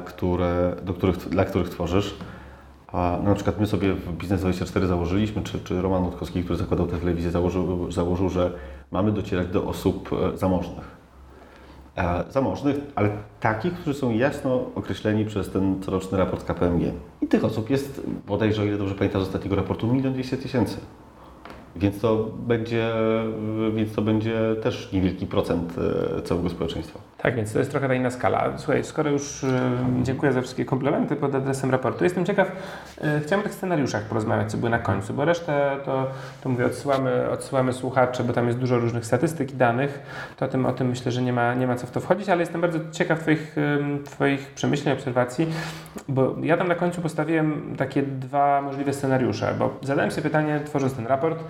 które, 0.05 0.75
do 0.83 0.93
których, 0.93 1.17
dla 1.17 1.45
których 1.45 1.69
tworzysz, 1.69 2.15
a 2.87 3.19
na 3.23 3.35
przykład 3.35 3.59
my 3.59 3.67
sobie 3.67 3.93
w 3.93 4.17
Biznes24 4.17 4.85
założyliśmy, 4.85 5.41
czy, 5.43 5.59
czy 5.59 5.81
Roman 5.81 6.05
Rutkowski, 6.05 6.43
który 6.43 6.57
zakładał 6.57 6.87
tę 6.87 6.97
telewizję, 6.97 7.31
założył, 7.31 7.91
założył, 7.91 8.29
że 8.29 8.51
mamy 8.91 9.11
docierać 9.11 9.47
do 9.47 9.65
osób 9.65 10.09
e, 10.33 10.37
zamożnych. 10.37 10.97
E, 11.97 12.23
zamożnych, 12.29 12.75
ale 12.95 13.09
takich, 13.39 13.73
którzy 13.73 13.99
są 13.99 14.11
jasno 14.11 14.65
określeni 14.75 15.25
przez 15.25 15.49
ten 15.49 15.83
coroczny 15.83 16.17
raport 16.17 16.43
KPMG. 16.43 16.91
I 17.21 17.27
tych 17.27 17.45
osób 17.45 17.69
jest 17.69 18.01
bodajże, 18.27 18.61
o 18.61 18.65
ile 18.65 18.77
dobrze 18.77 18.95
pamiętam 18.95 19.21
z 19.21 19.27
ostatniego 19.27 19.55
raportu, 19.55 19.95
1 19.95 20.13
dwieście 20.13 20.37
tysięcy. 20.37 20.77
Więc 21.75 21.99
to 21.99 22.31
będzie, 22.47 22.93
więc 23.75 23.93
to 23.93 24.01
będzie 24.01 24.55
też 24.63 24.91
niewielki 24.93 25.25
procent 25.25 25.73
e, 26.17 26.21
całego 26.21 26.49
społeczeństwa. 26.49 26.99
Tak, 27.17 27.35
więc 27.35 27.53
to 27.53 27.59
jest 27.59 27.71
trochę 27.71 27.87
ta 27.87 27.93
inna 27.93 28.11
skala. 28.11 28.57
Słuchaj, 28.57 28.83
skoro 28.83 29.11
już 29.11 29.43
e, 29.43 29.71
dziękuję 30.03 30.33
za 30.33 30.41
wszystkie 30.41 30.65
komplementy 30.65 31.15
pod 31.15 31.35
adresem 31.35 31.71
raportu, 31.71 32.03
jestem 32.03 32.25
ciekaw, 32.25 32.51
e, 33.01 33.19
chciałem 33.19 33.39
o 33.39 33.43
tych 33.43 33.53
scenariuszach 33.53 34.03
porozmawiać, 34.03 34.51
co 34.51 34.57
były 34.57 34.69
na 34.69 34.79
końcu, 34.79 35.13
bo 35.13 35.25
resztę 35.25 35.77
to, 35.85 36.07
to 36.43 36.49
mówię, 36.49 36.65
odsyłamy, 36.65 37.29
odsyłamy 37.29 37.73
słuchacze, 37.73 38.23
bo 38.23 38.33
tam 38.33 38.47
jest 38.47 38.59
dużo 38.59 38.79
różnych 38.79 39.05
statystyk 39.05 39.51
i 39.51 39.55
danych, 39.55 39.99
to 40.37 40.45
o 40.45 40.47
tym, 40.47 40.65
o 40.65 40.73
tym 40.73 40.87
myślę, 40.87 41.11
że 41.11 41.21
nie 41.21 41.33
ma, 41.33 41.53
nie 41.53 41.67
ma 41.67 41.75
co 41.75 41.87
w 41.87 41.91
to 41.91 41.99
wchodzić, 41.99 42.29
ale 42.29 42.41
jestem 42.41 42.61
bardzo 42.61 42.79
ciekaw 42.91 43.19
Twoich, 43.19 43.55
twoich 44.05 44.47
przemyśleń, 44.47 44.95
obserwacji, 44.95 45.47
bo 46.07 46.35
ja 46.41 46.57
tam 46.57 46.67
na 46.67 46.75
końcu 46.75 47.01
postawiłem 47.01 47.75
takie 47.77 48.03
dwa 48.03 48.61
możliwe 48.61 48.93
scenariusze, 48.93 49.55
bo 49.59 49.73
zadałem 49.81 50.11
sobie 50.11 50.23
pytanie, 50.23 50.61
tworząc 50.65 50.93
ten 50.93 51.07
raport, 51.07 51.43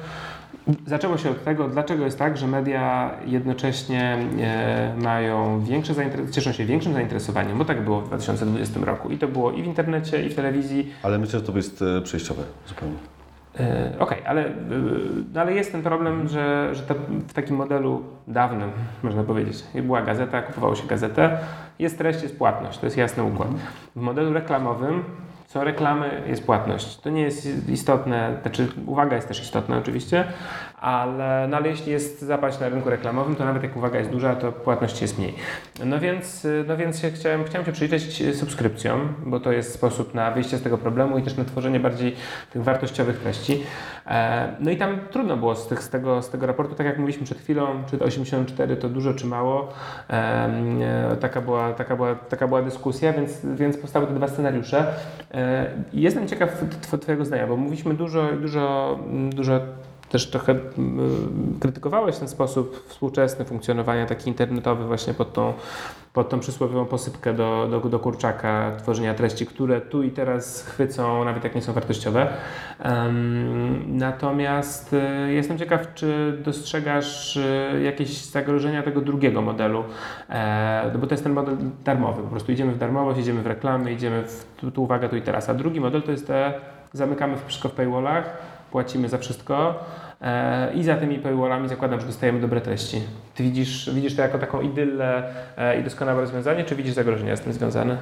Zaczęło 0.86 1.18
się 1.18 1.30
od 1.30 1.44
tego, 1.44 1.68
dlaczego 1.68 2.06
jest 2.06 2.20
tak, 2.20 2.38
że 2.38 2.48
media 2.48 3.12
jednocześnie 3.26 4.18
e, 4.40 4.96
mają 5.04 5.64
większe 5.64 5.94
cieszą 6.32 6.52
się 6.52 6.66
większym 6.66 6.94
zainteresowaniem, 6.94 7.58
bo 7.58 7.66
tak 7.66 7.84
było 7.84 8.02
w 8.02 8.08
2020 8.08 8.80
roku 8.86 9.10
i 9.10 9.18
to 9.18 9.28
było 9.28 9.52
i 9.52 9.64
w 9.64 9.66
internecie, 9.66 10.26
i 10.26 10.30
w 10.30 10.36
telewizji. 10.36 10.94
Ale 11.04 11.20
myślę, 11.20 11.40
że 11.40 11.46
to 11.46 11.58
jest 11.58 11.82
e, 11.82 12.02
przejściowe 12.02 12.44
zupełnie. 12.68 12.96
E, 13.60 13.92
okej, 14.00 14.20
okay, 14.20 14.30
ale, 14.30 14.52
no 15.34 15.42
ale 15.42 15.54
jest 15.54 15.72
ten 15.72 15.84
problem, 15.84 16.28
że, 16.28 16.76
że 16.76 16.84
to 16.84 16.96
w 17.28 17.34
takim 17.34 17.56
modelu 17.56 18.04
dawnym, 18.28 18.72
można 19.04 19.24
powiedzieć, 19.24 19.64
była 19.76 20.02
gazeta, 20.02 20.42
kupowało 20.42 20.76
się 20.76 20.88
gazetę, 20.88 21.38
jest 21.80 21.98
treść, 21.98 22.24
jest 22.24 22.38
płatność, 22.38 22.80
to 22.80 22.86
jest 22.86 22.98
jasny 22.98 23.24
układ. 23.24 23.50
W 23.96 24.02
modelu 24.02 24.34
reklamowym 24.34 25.04
są 25.48 25.64
reklamy, 25.64 26.24
jest 26.28 26.46
płatność. 26.46 26.98
To 26.98 27.10
nie 27.10 27.22
jest 27.22 27.70
istotne, 27.70 28.38
znaczy 28.42 28.68
uwaga 28.86 29.16
jest 29.16 29.28
też 29.28 29.42
istotna 29.42 29.78
oczywiście, 29.78 30.28
ale, 30.82 31.48
no 31.50 31.58
ale 31.58 31.70
jeśli 31.70 31.92
jest 31.92 32.22
zapaść 32.22 32.60
na 32.60 32.70
rynku 32.70 32.90
reklamowym, 32.90 33.36
to 33.36 33.46
nawet 33.46 33.64
jak 33.64 33.78
uwaga 33.78 34.00
jest 34.00 34.12
duża, 34.12 34.36
to 34.36 34.52
płatność 34.52 35.02
jest 35.02 35.18
mniej. 35.18 35.34
No 35.86 36.00
więc, 36.00 36.48
no 36.68 36.78
więc 36.78 37.00
się 37.00 37.12
chciałem, 37.12 37.44
chciałem 37.44 37.66
się 37.66 37.72
przyjrzeć 37.72 38.36
subskrypcjom, 38.36 39.14
bo 39.26 39.40
to 39.40 39.52
jest 39.52 39.74
sposób 39.74 40.14
na 40.14 40.32
wyjście 40.32 40.58
z 40.58 40.62
tego 40.62 40.78
problemu 40.78 41.18
i 41.18 41.24
też 41.24 41.38
na 41.38 41.46
tworzenie 41.46 41.80
bardziej 41.80 42.16
tych 42.54 42.64
wartościowych 42.64 43.20
treści. 43.20 43.64
E, 44.08 44.56
no 44.60 44.72
i 44.72 44.78
tam 44.78 45.00
trudno 45.12 45.38
było 45.38 45.56
z, 45.56 45.68
tych, 45.68 45.84
z, 45.84 45.90
tego, 45.90 46.22
z 46.22 46.30
tego 46.30 46.48
raportu, 46.48 46.76
tak 46.76 46.88
jak 46.88 46.98
mówiliśmy 46.98 47.26
przed 47.26 47.38
chwilą, 47.38 47.84
czy 47.90 47.98
to 47.98 48.06
84 48.06 48.78
to 48.78 48.90
dużo, 48.90 49.14
czy 49.14 49.26
mało. 49.26 49.74
E, 50.10 51.18
taka, 51.20 51.42
była, 51.42 51.74
taka, 51.74 51.96
była, 51.96 52.16
taka 52.16 52.48
była 52.48 52.62
dyskusja, 52.62 53.14
więc, 53.14 53.46
więc 53.46 53.78
powstały 53.78 54.08
te 54.08 54.14
dwa 54.14 54.28
scenariusze. 54.28 54.94
E, 55.34 55.66
jestem 55.94 56.28
ciekaw 56.28 56.64
Twojego 57.02 57.26
zdania, 57.26 57.48
bo 57.48 57.58
mówiliśmy 57.58 57.94
dużo, 57.94 58.28
dużo, 58.42 59.00
dużo 59.30 59.60
też 60.10 60.30
trochę 60.30 60.56
krytykowałeś 61.60 62.16
w 62.16 62.20
ten 62.20 62.28
sposób 62.28 62.84
współczesne 62.88 63.46
funkcjonowania 63.46 64.06
taki 64.06 64.30
internetowy 64.30 64.86
właśnie 64.86 65.14
pod 65.14 65.34
tą, 65.34 65.54
pod 66.14 66.30
tą 66.30 66.40
przysłowiową 66.40 66.86
posypkę 66.86 67.34
do, 67.34 67.68
do, 67.72 67.90
do 67.90 68.00
kurczaka 68.00 68.72
tworzenia 68.78 69.14
treści, 69.14 69.46
które 69.46 69.82
tu 69.82 70.04
i 70.04 70.12
teraz 70.12 70.64
chwycą, 70.64 71.26
nawet 71.26 71.44
jak 71.44 71.56
nie 71.56 71.62
są 71.62 71.74
wartościowe. 71.74 72.28
Natomiast 73.88 74.94
y, 74.94 75.34
jestem 75.34 75.58
ciekaw, 75.58 75.94
czy 75.94 76.38
dostrzegasz 76.46 77.38
y, 77.38 77.82
jakieś 77.84 78.26
zagrożenia 78.26 78.84
tego 78.84 79.02
drugiego 79.02 79.42
modelu, 79.42 79.84
e, 80.30 80.90
no 80.94 81.00
bo 81.00 81.08
to 81.08 81.14
jest 81.14 81.24
ten 81.24 81.34
model 81.34 81.58
darmowy, 81.84 82.24
po 82.24 82.30
prostu 82.30 82.52
idziemy 82.52 82.72
w 82.72 82.78
darmowość, 82.78 83.20
idziemy 83.20 83.42
w 83.42 83.48
reklamy, 83.48 83.94
idziemy 83.94 84.24
w 84.24 84.46
tu, 84.58 84.72
tu 84.72 84.84
uwaga, 84.84 85.10
tu 85.10 85.16
i 85.16 85.22
teraz. 85.22 85.50
A 85.50 85.54
drugi 85.54 85.82
model 85.82 86.02
to 86.02 86.12
jest 86.12 86.28
te, 86.28 86.54
zamykamy 86.94 87.38
wszystko 87.48 87.70
w 87.70 87.72
paywallach, 87.72 88.38
płacimy 88.72 89.10
za 89.10 89.18
wszystko 89.18 89.84
e, 90.22 90.74
i 90.74 90.84
za 90.84 90.96
tymi 90.96 91.20
paywallami 91.20 91.70
zakładam, 91.70 92.00
że 92.00 92.06
dostajemy 92.06 92.40
dobre 92.40 92.62
treści. 92.62 93.02
Ty 93.36 93.44
widzisz, 93.44 93.90
widzisz 93.94 94.16
to 94.16 94.22
jako 94.22 94.40
taką 94.40 94.62
idyllę 94.62 95.24
e, 95.58 95.80
i 95.80 95.84
doskonałe 95.84 96.22
rozwiązanie, 96.22 96.64
czy 96.64 96.76
widzisz 96.76 96.94
zagrożenia 96.94 97.36
z 97.36 97.42
tym 97.42 97.54
związane? 97.54 97.98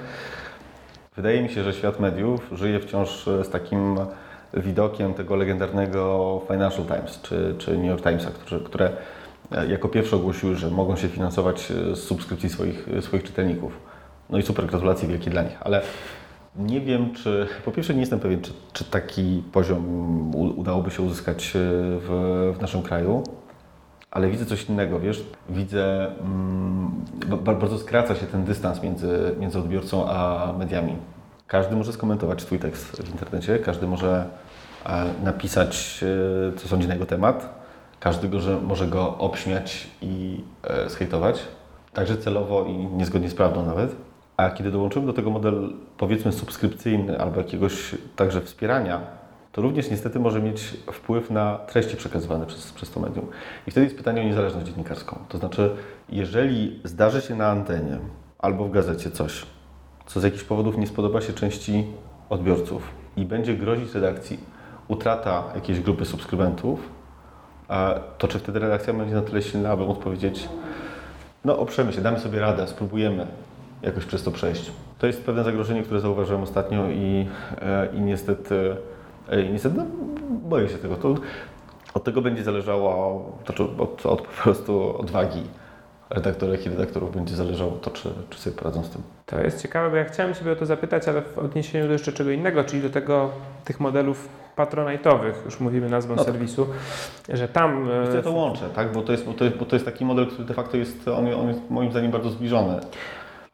Wydaje 1.16 1.44
mi 1.44 1.50
się, 1.50 1.64
że 1.64 1.74
świat 1.74 2.00
mediów 2.00 2.50
żyje 2.52 2.80
wciąż 2.80 3.26
z 3.44 3.50
takim 3.50 3.98
widokiem 4.54 5.14
tego 5.14 5.36
legendarnego 5.36 6.42
Financial 6.48 6.86
Times 6.86 7.22
czy, 7.22 7.56
czy 7.58 7.78
New 7.78 7.86
York 7.86 8.04
Timesa, 8.04 8.32
które, 8.32 8.62
które 8.62 8.90
jako 9.70 9.90
pierwsze 9.90 10.16
ogłosiły, 10.16 10.56
że 10.56 10.70
mogą 10.70 10.96
się 10.96 11.08
finansować 11.08 11.68
z 11.94 12.00
subskrypcji 12.00 12.50
swoich, 12.50 12.86
swoich 13.02 13.24
czytelników. 13.24 13.78
No 14.30 14.38
i 14.38 14.44
super, 14.44 14.66
gratulacje 14.66 15.08
wielkie 15.08 15.30
dla 15.30 15.44
nich. 15.44 15.58
Ale 15.62 15.82
nie 16.58 16.82
wiem, 16.82 17.14
czy 17.14 17.48
po 17.66 17.72
pierwsze 17.72 17.94
nie 17.94 18.00
jestem 18.00 18.20
pewien, 18.20 18.42
czy, 18.42 18.54
czy 18.74 18.84
taki 18.84 19.44
poziom 19.52 20.36
udałoby 20.36 20.92
się 20.92 21.04
uzyskać 21.04 21.56
e, 21.56 21.60
w, 22.00 22.54
w 22.58 22.62
naszym 22.62 22.82
kraju, 22.82 23.24
ale 24.12 24.30
widzę 24.30 24.46
coś 24.46 24.70
innego, 24.70 25.00
wiesz, 25.00 25.26
widzę, 25.50 26.08
mm, 26.20 26.92
bardzo 27.60 27.78
skraca 27.78 28.16
się 28.16 28.26
ten 28.26 28.44
dystans 28.44 28.84
między, 28.84 29.36
między 29.40 29.60
odbiorcą 29.60 30.10
a 30.10 30.54
mediami. 30.58 30.96
Każdy 31.48 31.76
może 31.76 31.94
skomentować 31.94 32.46
Twój 32.46 32.60
tekst 32.60 33.02
w 33.02 33.12
internecie, 33.12 33.60
każdy 33.60 33.88
może 33.88 34.26
e, 34.86 35.06
napisać, 35.24 36.04
e, 36.54 36.58
co 36.58 36.68
sądzi 36.68 36.88
na 36.88 36.94
jego 36.94 37.06
temat, 37.06 37.66
każdy 38.00 38.30
go, 38.30 38.40
że 38.40 38.62
może 38.62 38.88
go 38.88 39.18
obśmiać 39.18 39.88
i 40.02 40.44
schejtować, 40.88 41.40
także 41.94 42.18
celowo 42.18 42.66
i 42.66 42.74
niezgodnie 42.74 43.30
z 43.30 43.36
prawdą 43.36 43.66
nawet. 43.66 43.96
A 44.38 44.50
kiedy 44.50 44.72
dołączymy 44.72 45.06
do 45.06 45.14
tego 45.14 45.30
model, 45.30 45.74
powiedzmy, 45.98 46.32
subskrypcyjny 46.32 47.20
albo 47.20 47.38
jakiegoś 47.38 47.96
także 48.16 48.42
wspierania, 48.42 49.02
to 49.52 49.62
również 49.62 49.90
niestety 49.90 50.20
może 50.20 50.42
mieć 50.42 50.78
wpływ 50.92 51.32
na 51.32 51.58
treści 51.58 51.98
przekazywane 51.98 52.46
przez, 52.46 52.72
przez 52.72 52.92
to 52.92 53.00
medium. 53.00 53.28
I 53.68 53.72
wtedy 53.72 53.84
jest 53.86 53.98
pytanie 53.98 54.22
o 54.22 54.24
niezależność 54.24 54.68
dziennikarską. 54.68 55.20
To 55.30 55.38
znaczy, 55.38 55.76
jeżeli 56.10 56.80
zdarzy 56.84 57.22
się 57.22 57.36
na 57.36 57.48
antenie 57.48 57.98
albo 58.40 58.66
w 58.66 58.72
gazecie 58.72 59.12
coś, 59.12 59.46
co 60.06 60.20
z 60.20 60.24
jakichś 60.24 60.44
powodów 60.44 60.78
nie 60.78 60.88
spodoba 60.88 61.22
się 61.22 61.34
części 61.34 61.86
odbiorców 62.30 62.92
i 63.18 63.26
będzie 63.26 63.56
grozić 63.56 63.94
redakcji 63.94 64.40
utrata 64.88 65.44
jakiejś 65.56 65.80
grupy 65.80 66.06
subskrybentów, 66.06 66.80
to 68.18 68.28
czy 68.28 68.40
wtedy 68.40 68.60
redakcja 68.60 68.94
będzie 68.94 69.16
na 69.16 69.22
tyle 69.22 69.42
silna, 69.42 69.70
aby 69.70 69.86
móc 69.86 70.00
powiedzieć, 70.00 70.50
no 71.46 71.60
oprzemy 71.60 71.94
się, 71.94 72.02
damy 72.02 72.20
sobie 72.20 72.40
radę, 72.40 72.68
spróbujemy, 72.68 73.28
jakoś 73.82 74.06
przez 74.06 74.24
to 74.24 74.32
przejść. 74.32 74.72
To 75.00 75.08
jest 75.08 75.24
pewne 75.24 75.44
zagrożenie, 75.44 75.84
które 75.84 76.00
zauważyłem 76.00 76.44
ostatnio 76.44 76.90
i, 76.90 77.28
e, 77.62 77.88
i 77.94 78.02
niestety, 78.02 78.76
e, 79.30 79.42
i 79.42 79.50
niestety 79.50 79.76
no, 79.78 79.86
boję 80.50 80.70
się 80.70 80.78
tego. 80.78 80.96
To, 80.96 81.16
od 81.94 82.04
tego 82.04 82.22
będzie 82.22 82.44
zależało, 82.44 83.22
znaczy 83.46 83.64
od, 83.64 84.06
od 84.06 84.22
po 84.22 84.44
prostu 84.44 84.98
odwagi 84.98 85.44
redaktorek 86.10 86.66
i 86.66 86.70
redaktorów 86.70 87.16
będzie 87.16 87.36
zależało 87.36 87.72
to, 87.72 87.92
czy, 87.92 88.10
czy 88.30 88.40
sobie 88.40 88.56
poradzą 88.56 88.84
z 88.84 88.90
tym. 88.90 89.02
To 89.26 89.42
jest 89.42 89.62
ciekawe, 89.62 89.90
bo 89.90 89.96
ja 89.96 90.06
chciałem 90.06 90.34
Ciebie 90.34 90.52
o 90.52 90.56
to 90.56 90.66
zapytać, 90.66 91.08
ale 91.08 91.22
w 91.22 91.38
odniesieniu 91.38 91.88
do 91.88 91.94
jeszcze 91.94 92.14
czego 92.14 92.32
innego, 92.32 92.64
czyli 92.64 92.82
do 92.82 92.90
tego, 92.90 93.30
tych 93.66 93.80
modelów 93.80 94.30
patronajtowych, 94.56 95.42
już 95.46 95.60
mówimy 95.60 95.90
nazwą 95.90 96.16
No 96.16 96.24
tak. 96.24 96.34
serwisu, 96.34 96.68
że 97.30 97.48
tam... 97.48 97.88
Wiesz 98.06 98.14
e, 98.14 98.18
Ja 98.18 98.24
to 98.24 98.32
łączę, 98.32 98.70
tak? 98.76 98.92
bo, 98.92 99.02
to 99.02 99.12
jest, 99.12 99.26
bo, 99.26 99.34
to 99.34 99.44
jest, 99.44 99.58
bo 99.58 99.66
to 99.66 99.76
jest 99.76 99.86
taki 99.86 100.06
model, 100.06 100.28
który 100.28 100.46
de 100.46 100.54
facto 100.54 100.78
jest, 100.78 101.08
on, 101.08 101.34
on 101.34 101.48
jest 101.48 101.60
moim 101.70 101.92
zdaniem 101.92 102.12
bardzo 102.12 102.30
zbliżony. 102.30 102.80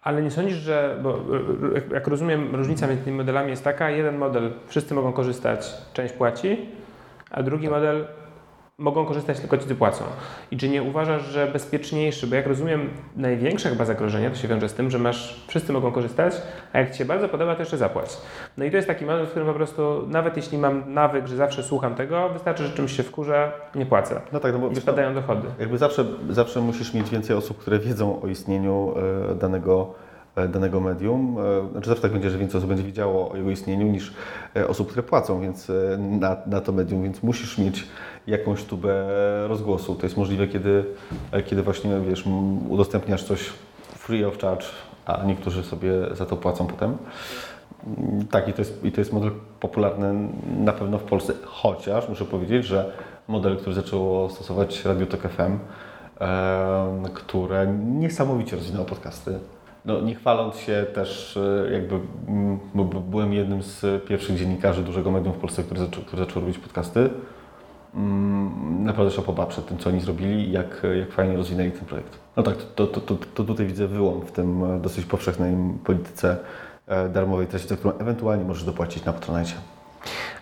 Ale 0.02 0.22
nie 0.22 0.32
sądzisz, 0.32 0.58
że, 0.58 1.00
bo 1.04 1.20
jak 1.94 2.08
rozumiem, 2.08 2.56
różnica 2.56 2.88
między 2.88 3.04
tymi 3.04 3.18
modelami 3.18 3.50
jest 3.50 3.64
taka, 3.64 3.90
jeden 3.90 4.18
model 4.18 4.52
wszyscy 4.68 4.94
mogą 4.94 5.14
korzystać, 5.14 5.74
część 5.94 6.14
płaci, 6.14 6.58
a 7.32 7.44
drugi 7.44 7.70
model 7.70 8.08
mogą 8.82 9.06
korzystać 9.06 9.40
tylko 9.40 9.58
ci, 9.58 9.68
co 9.68 9.76
płacą. 9.76 10.04
I 10.52 10.58
czy 10.58 10.70
nie 10.70 10.84
uważasz, 10.84 11.24
że 11.24 11.48
bezpieczniejszy, 11.48 12.28
bo 12.28 12.36
jak 12.36 12.48
rozumiem, 12.48 12.90
największa 13.16 13.70
chyba 13.70 13.86
zagrożenie 13.86 14.30
to 14.30 14.36
się 14.36 14.48
wiąże 14.48 14.70
z 14.70 14.74
tym, 14.74 14.92
że 14.92 15.00
masz, 15.00 15.46
wszyscy 15.48 15.74
mogą 15.74 15.92
korzystać, 15.92 16.34
a 16.74 16.80
jak 16.80 16.92
Ci 16.92 16.98
się 16.98 17.06
bardzo 17.06 17.30
podoba, 17.30 17.56
to 17.56 17.62
jeszcze 17.62 17.78
zapłać. 17.78 18.18
No 18.58 18.66
i 18.66 18.72
to 18.72 18.76
jest 18.76 18.88
taki 18.88 19.06
model, 19.06 19.26
w 19.26 19.30
którym 19.30 19.48
po 19.48 19.54
prostu, 19.54 20.08
nawet 20.08 20.38
jeśli 20.38 20.58
mam 20.58 20.94
nawyk, 20.94 21.28
że 21.28 21.36
zawsze 21.36 21.64
słucham 21.64 21.96
tego, 21.96 22.30
wystarczy, 22.30 22.64
że 22.64 22.74
czymś 22.74 22.98
się 22.98 23.04
wkurzę, 23.04 23.52
nie 23.76 23.86
płacę. 23.86 24.22
No 24.32 24.40
tak, 24.40 24.54
no 24.54 24.60
bo 24.60 24.70
I 24.70 24.76
wypadają 24.76 25.14
dochody. 25.14 25.48
jakby 25.60 25.78
zawsze, 25.78 26.06
zawsze 26.30 26.62
musisz 26.62 26.94
mieć 26.94 27.10
więcej 27.10 27.36
osób, 27.36 27.58
które 27.58 27.80
wiedzą 27.80 28.22
o 28.22 28.28
istnieniu 28.28 28.94
e, 29.32 29.36
danego, 29.36 29.94
danego 30.50 30.80
medium. 30.80 31.38
E, 31.68 31.72
Znaczy 31.72 31.90
zawsze 31.90 32.02
tak 32.02 32.12
będzie, 32.12 32.30
że 32.30 32.38
więcej 32.38 32.58
osób 32.58 32.68
będzie 32.70 32.84
wiedziało 32.84 33.32
o 33.32 33.38
jego 33.38 33.52
istnieniu 33.52 33.88
niż 33.88 34.14
e, 34.56 34.68
osób, 34.68 34.88
które 34.90 35.04
płacą 35.04 35.42
więc 35.42 35.70
e, 35.70 35.98
na, 35.98 36.38
na 36.48 36.62
to 36.62 36.72
medium, 36.72 37.04
więc 37.04 37.24
musisz 37.24 37.58
mieć 37.58 37.88
jakąś 38.28 38.64
tubę 38.64 39.08
rozgłosu. 39.48 39.96
To 39.96 40.06
jest 40.06 40.18
możliwe, 40.18 40.48
kiedy, 40.48 40.86
e, 41.32 41.44
kiedy 41.44 41.64
właśnie 41.64 42.00
wiesz, 42.00 42.24
udostępniasz 42.70 43.24
coś 43.24 43.50
free 43.98 44.26
of 44.26 44.38
charge, 44.38 44.66
a 45.06 45.24
niektórzy 45.26 45.64
sobie 45.64 45.92
za 46.14 46.26
to 46.26 46.38
płacą 46.38 46.68
potem. 46.68 46.98
Mm, 47.88 48.28
Tak, 48.28 48.48
i 48.48 48.54
to, 48.54 48.62
jest, 48.62 48.86
i 48.86 48.92
to 48.92 49.02
jest 49.02 49.14
model 49.14 49.32
popularny 49.60 50.14
na 50.58 50.74
pewno 50.74 50.98
w 50.98 51.04
Polsce, 51.04 51.34
chociaż 51.46 52.10
muszę 52.10 52.26
powiedzieć, 52.26 52.66
że 52.66 52.92
model, 53.28 53.58
który 53.58 53.76
zaczęło 53.76 54.30
stosować 54.30 54.86
Radio 54.86 55.06
Tok 55.06 55.22
FM, 55.22 55.58
które 57.14 57.68
niesamowicie 57.86 58.56
rozwinęło 58.56 58.86
podcasty. 58.86 59.40
No, 59.86 60.02
nie 60.02 60.16
chwaląc 60.16 60.56
się 60.56 60.86
też, 60.94 61.38
e, 61.38 61.72
jakby 61.74 62.00
byłem 63.10 63.34
jednym 63.34 63.64
z 63.64 64.06
pierwszych 64.06 64.38
dziennikarzy 64.38 64.84
dużego 64.84 65.12
medium 65.12 65.34
w 65.34 65.38
Polsce, 65.38 65.64
który 65.64 65.80
zaczął, 65.80 66.04
który 66.04 66.26
zaczął 66.26 66.42
robić 66.42 66.58
podcasty. 66.58 67.10
Mm, 67.96 68.84
Naprawdę 68.84 69.12
szapoba 69.12 69.46
przed 69.46 69.66
tym, 69.66 69.78
co 69.78 69.90
oni 69.90 70.00
zrobili 70.00 70.48
i 70.48 70.52
jak, 70.52 70.82
jak 71.00 71.12
fajnie 71.12 71.38
rozwinęli 71.38 71.72
ten 71.72 71.86
projekt. 71.86 72.20
No 72.38 72.44
tak, 72.44 72.56
to, 72.76 72.88
to, 72.88 73.02
to, 73.02 73.16
to 73.36 73.44
tutaj 73.44 73.66
widzę 73.66 73.88
wyłom 73.88 74.22
w 74.22 74.32
tym 74.32 74.64
e, 74.64 74.80
dosyć 74.80 75.06
powszechnej 75.06 75.56
polityce 75.84 76.38
e, 76.88 77.10
darmowej 77.10 77.48
treści, 77.48 77.68
za 77.70 77.76
którą 77.76 77.98
ewentualnie 77.98 78.46
możesz 78.46 78.64
dopłacić 78.64 79.06
na 79.06 79.14
Patronite. 79.14 79.52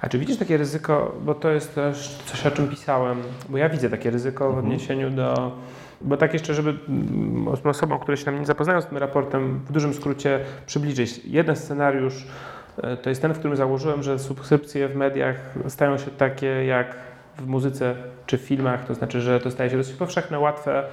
A 0.02 0.10
czy 0.10 0.20
widzisz 0.20 0.38
takie 0.38 0.58
ryzyko, 0.58 1.16
bo 1.26 1.36
to 1.36 1.50
jest 1.50 1.76
też 1.76 2.18
coś, 2.26 2.46
o 2.46 2.52
czym 2.52 2.68
pisałem, 2.68 3.18
bo 3.50 3.58
ja 3.58 3.70
widzę 3.70 3.90
takie 3.90 4.10
ryzyko 4.10 4.54
w 4.54 4.58
odniesieniu 4.58 5.10
do, 5.10 5.52
bo 6.02 6.18
tak 6.18 6.34
jeszcze, 6.34 6.54
żeby 6.54 6.70
mm, 6.90 7.48
osobom, 7.48 8.00
które 8.00 8.18
się 8.18 8.26
nam 8.26 8.40
nie 8.40 8.46
zapoznają 8.46 8.82
z 8.82 8.86
tym 8.86 8.98
raportem, 8.98 9.60
w 9.66 9.72
dużym 9.72 9.94
skrócie 9.94 10.40
przybliżyć. 10.66 11.26
Jeden 11.26 11.56
scenariusz 11.56 12.28
e, 12.84 12.98
to 12.98 13.10
jest 13.10 13.22
ten, 13.22 13.34
w 13.34 13.40
którym 13.40 13.58
założyłem, 13.58 14.04
że 14.04 14.20
subskrypcje 14.20 14.88
w 14.88 14.96
mediach 14.96 15.36
stają 15.68 15.98
się 15.98 16.12
takie 16.12 16.66
jak 16.66 16.96
w 17.38 17.48
muzyce 17.48 17.96
czy 18.26 18.38
w 18.38 18.42
filmach, 18.42 18.86
to 18.86 18.94
znaczy, 18.94 19.22
że 19.22 19.40
to 19.40 19.52
staje 19.52 19.70
się 19.70 19.78
dosyć 19.78 19.96
powszechne, 19.96 20.40
łatwe, 20.40 20.84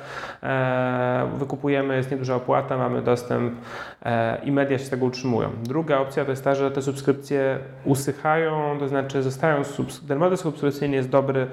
e, 0.42 1.30
wykupujemy, 1.36 1.96
jest 1.96 2.10
nieduża 2.10 2.34
opłata, 2.34 2.78
mamy 2.78 3.02
dostęp 3.02 3.54
e, 4.02 4.40
i 4.44 4.52
media 4.52 4.78
się 4.78 4.84
z 4.84 4.90
tego 4.90 5.06
utrzymują. 5.06 5.50
Druga 5.62 5.98
opcja 5.98 6.24
to 6.24 6.30
jest 6.30 6.44
ta, 6.44 6.54
że 6.54 6.70
te 6.70 6.82
subskrypcje 6.82 7.58
usychają, 7.84 8.76
to 8.78 8.88
znaczy 8.88 9.22
zostają, 9.22 9.62
subs- 9.62 10.08
ten 10.08 10.18
model 10.18 10.38
subskrypcyjny 10.38 10.96
jest 10.96 11.08
dobry, 11.08 11.46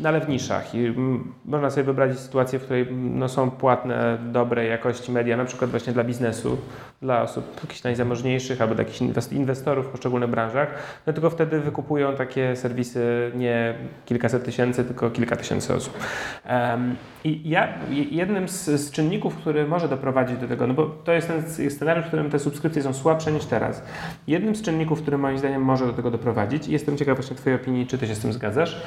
no 0.00 0.08
ale 0.08 0.20
w 0.20 0.28
niszach 0.28 0.74
i 0.74 0.86
mm, 0.86 1.32
można 1.44 1.70
sobie 1.70 1.84
wyobrazić 1.84 2.18
sytuację, 2.18 2.58
w 2.58 2.62
której 2.62 2.82
mm, 2.82 3.18
no, 3.18 3.28
są 3.28 3.50
płatne, 3.50 4.18
dobrej 4.32 4.70
jakości 4.70 5.12
media, 5.12 5.36
na 5.36 5.44
przykład 5.44 5.70
właśnie 5.70 5.92
dla 5.92 6.04
biznesu, 6.04 6.58
dla 7.02 7.22
osób 7.22 7.60
jakichś 7.62 7.82
najzamożniejszych 7.82 8.62
albo 8.62 8.74
dla 8.74 8.84
jakichś 8.84 9.00
inwest- 9.00 9.32
inwestorów 9.32 9.86
w 9.86 9.88
poszczególnych 9.88 10.30
branżach, 10.30 10.74
no 11.06 11.12
tylko 11.12 11.30
wtedy 11.30 11.60
wykupują 11.60 12.16
takie 12.16 12.56
serwisy 12.56 13.32
nie 13.34 13.74
kilkaset 14.06 14.44
tysięcy, 14.44 14.84
tylko 14.84 15.10
kilka 15.10 15.36
tysięcy 15.36 15.74
osób. 15.74 15.98
Em, 16.44 16.96
I 17.24 17.50
ja, 17.50 17.68
jednym 17.90 18.48
z, 18.48 18.64
z 18.64 18.90
czynników, 18.90 19.36
który 19.36 19.66
może 19.66 19.88
doprowadzić 19.88 20.38
do 20.38 20.48
tego, 20.48 20.66
no 20.66 20.74
bo 20.74 20.86
to 20.86 21.12
jest 21.12 21.28
ten 21.28 21.70
scenariusz, 21.70 22.04
w 22.04 22.08
którym 22.08 22.30
te 22.30 22.38
subskrypcje 22.38 22.82
są 22.82 22.92
słabsze 22.92 23.32
niż 23.32 23.44
teraz. 23.44 23.82
Jednym 24.26 24.56
z 24.56 24.62
czynników, 24.62 25.02
który 25.02 25.18
moim 25.18 25.38
zdaniem 25.38 25.62
może 25.62 25.86
do 25.86 25.92
tego 25.92 26.10
doprowadzić, 26.10 26.68
i 26.68 26.72
jestem 26.72 26.96
ciekaw 26.96 27.16
właśnie 27.16 27.36
Twojej 27.36 27.60
opinii, 27.60 27.86
czy 27.86 27.98
Ty 27.98 28.06
się 28.06 28.14
z 28.14 28.20
tym 28.20 28.32
zgadzasz, 28.32 28.82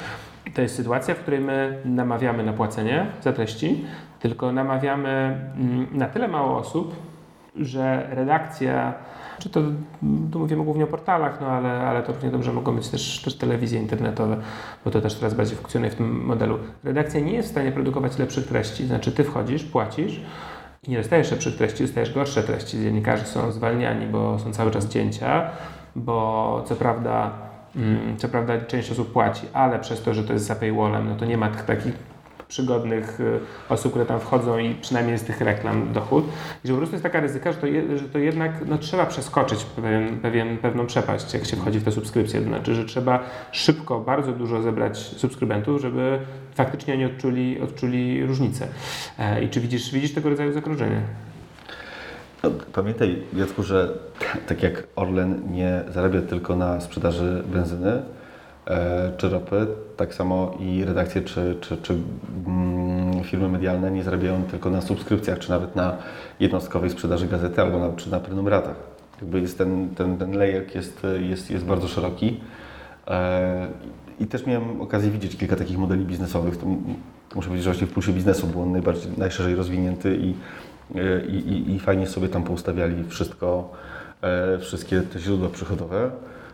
to 0.53 0.61
jest 0.61 0.75
sytuacja, 0.75 1.15
w 1.15 1.19
której 1.19 1.39
my 1.39 1.81
namawiamy 1.85 2.43
na 2.43 2.53
płacenie 2.53 3.05
za 3.21 3.33
treści, 3.33 3.85
tylko 4.19 4.51
namawiamy 4.51 5.09
mm, 5.09 5.87
na 5.91 6.07
tyle 6.07 6.27
mało 6.27 6.57
osób, 6.57 6.95
że 7.55 8.07
redakcja, 8.11 8.93
czy 9.39 9.49
to 9.49 9.61
tu 10.31 10.39
mówimy 10.39 10.63
głównie 10.63 10.83
o 10.83 10.87
portalach, 10.87 11.41
no 11.41 11.47
ale, 11.47 11.69
ale 11.69 12.03
to 12.03 12.13
równie 12.13 12.31
dobrze 12.31 12.53
mogą 12.53 12.75
być 12.75 12.89
też, 12.89 13.21
też 13.21 13.37
telewizje 13.37 13.79
internetowe, 13.79 14.37
bo 14.85 14.91
to 14.91 15.01
też 15.01 15.15
teraz 15.15 15.33
bardziej 15.33 15.57
funkcjonuje 15.57 15.91
w 15.91 15.95
tym 15.95 16.25
modelu. 16.25 16.57
Redakcja 16.83 17.19
nie 17.19 17.33
jest 17.33 17.49
w 17.49 17.51
stanie 17.51 17.71
produkować 17.71 18.17
lepszych 18.17 18.47
treści, 18.47 18.87
znaczy 18.87 19.11
ty 19.11 19.23
wchodzisz, 19.23 19.63
płacisz 19.63 20.21
i 20.87 20.91
nie 20.91 20.97
dostajesz 20.97 21.31
lepszych 21.31 21.55
treści, 21.55 21.83
dostajesz 21.83 22.13
gorsze 22.13 22.43
treści. 22.43 22.77
Dziennikarze 22.81 23.25
są 23.25 23.51
zwalniani, 23.51 24.05
bo 24.05 24.39
są 24.39 24.53
cały 24.53 24.71
czas 24.71 24.89
cięcia, 24.89 25.49
bo 25.95 26.63
co 26.67 26.75
prawda 26.75 27.31
Co 28.17 28.29
prawda 28.29 28.61
część 28.61 28.91
osób 28.91 29.11
płaci, 29.11 29.47
ale 29.53 29.79
przez 29.79 30.01
to, 30.01 30.13
że 30.13 30.23
to 30.23 30.33
jest 30.33 30.45
za 30.45 30.55
paywallem, 30.55 31.09
no 31.09 31.15
to 31.15 31.25
nie 31.25 31.37
ma 31.37 31.49
tych 31.49 31.61
takich 31.65 31.93
przygodnych 32.51 33.19
y, 33.19 33.39
osób, 33.69 33.91
które 33.91 34.05
tam 34.05 34.19
wchodzą 34.19 34.57
i 34.57 34.75
przynajmniej 34.75 35.17
z 35.17 35.23
tych 35.23 35.41
reklam 35.41 35.93
dochód. 35.93 36.25
I 36.63 36.67
że 36.67 36.73
po 36.73 36.77
prostu 36.77 36.95
jest 36.95 37.03
taka 37.03 37.19
ryzyka, 37.19 37.51
że 37.51 37.57
to, 37.57 37.67
je, 37.67 37.97
że 37.97 38.09
to 38.09 38.19
jednak 38.19 38.51
no, 38.67 38.77
trzeba 38.77 39.05
przeskoczyć 39.05 39.63
pewien, 39.63 40.19
pewien, 40.19 40.57
pewną 40.57 40.85
przepaść, 40.85 41.33
jak 41.33 41.45
się 41.45 41.57
wchodzi 41.57 41.79
w 41.79 41.83
te 41.83 41.91
subskrypcje. 41.91 42.41
To 42.41 42.47
znaczy, 42.47 42.75
że 42.75 42.85
trzeba 42.85 43.23
szybko, 43.51 43.99
bardzo 43.99 44.31
dużo 44.31 44.61
zebrać 44.61 44.97
subskrybentów, 44.97 45.81
żeby 45.81 46.19
faktycznie 46.55 46.93
oni 46.93 47.05
odczuli, 47.05 47.61
odczuli 47.61 48.25
różnicę. 48.25 48.67
E, 49.19 49.43
I 49.43 49.49
czy 49.49 49.61
widzisz, 49.61 49.91
widzisz 49.91 50.13
tego 50.13 50.29
rodzaju 50.29 50.53
zagrożenie? 50.53 51.01
No, 52.43 52.49
pamiętaj, 52.73 53.23
Jacku, 53.33 53.63
że 53.63 53.93
tak 54.47 54.63
jak 54.63 54.83
Orlen 54.95 55.51
nie 55.51 55.81
zarabia 55.93 56.21
tylko 56.21 56.55
na 56.55 56.81
sprzedaży 56.81 57.43
benzyny 57.53 58.01
e, 58.67 59.11
czy 59.17 59.29
ropy, 59.29 59.67
tak 59.97 60.13
samo 60.13 60.57
i 60.59 60.85
redakcje 60.85 61.21
czy, 61.21 61.57
czy, 61.61 61.77
czy 61.77 61.93
mm, 62.47 63.23
firmy 63.23 63.49
medialne 63.49 63.91
nie 63.91 64.03
zarabiają 64.03 64.43
tylko 64.43 64.69
na 64.69 64.81
subskrypcjach, 64.81 65.39
czy 65.39 65.49
nawet 65.49 65.75
na 65.75 65.97
jednostkowej 66.39 66.89
sprzedaży 66.89 67.27
gazety 67.27 67.61
albo 67.61 67.79
na, 67.79 67.95
czy 67.95 68.11
na 68.11 68.19
prenumeratach. 68.19 68.75
Jakby 69.21 69.41
jest 69.41 69.57
ten, 69.57 69.95
ten, 69.95 70.17
ten 70.17 70.31
lejek 70.31 70.75
jest, 70.75 71.07
jest, 71.19 71.51
jest 71.51 71.65
bardzo 71.65 71.87
szeroki. 71.87 72.39
E, 73.07 73.67
I 74.19 74.27
też 74.27 74.45
miałem 74.45 74.81
okazję 74.81 75.11
widzieć 75.11 75.37
kilka 75.37 75.55
takich 75.55 75.77
modeli 75.77 76.05
biznesowych. 76.05 76.57
To 76.57 76.65
muszę 77.35 77.47
powiedzieć, 77.47 77.63
że 77.63 77.71
właśnie 77.71 77.87
w 77.87 77.93
pulsie 77.93 78.13
biznesu 78.13 78.47
był 78.47 78.61
on 78.61 78.71
najbardziej, 78.71 79.11
najszerzej 79.17 79.55
rozwinięty 79.55 80.17
i, 80.17 80.33
i, 81.27 81.35
i, 81.35 81.75
i 81.75 81.79
fajnie 81.79 82.07
sobie 82.07 82.29
tam 82.29 82.43
poustawiali 82.43 83.03
wszystko, 83.03 83.71
e, 84.21 84.57
wszystkie 84.59 85.01
te 85.01 85.19
źródła 85.19 85.49
przychodowe 85.49 86.11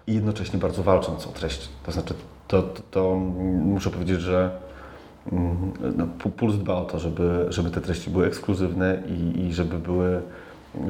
i 0.08 0.14
jednocześnie 0.14 0.60
bardzo 0.60 0.84
walcząc 0.84 1.28
o 1.28 1.30
treść. 1.30 1.70
To 1.86 1.92
znaczy, 1.92 2.14
to, 2.48 2.62
to, 2.62 2.82
to 2.92 3.16
muszę 3.62 3.90
powiedzieć, 3.90 4.22
że 4.22 4.52
mm, 5.32 5.56
no, 5.98 6.08
Pu- 6.20 6.32
Puls 6.32 6.56
dba 6.56 6.76
o 6.76 6.86
to, 6.86 7.00
żeby, 7.00 7.46
żeby 7.50 7.70
te 7.72 7.82
treści 7.82 8.10
były 8.10 8.26
ekskluzywne 8.26 9.04
i, 9.08 9.42
i 9.42 9.54
żeby 9.54 9.80
były 9.80 10.22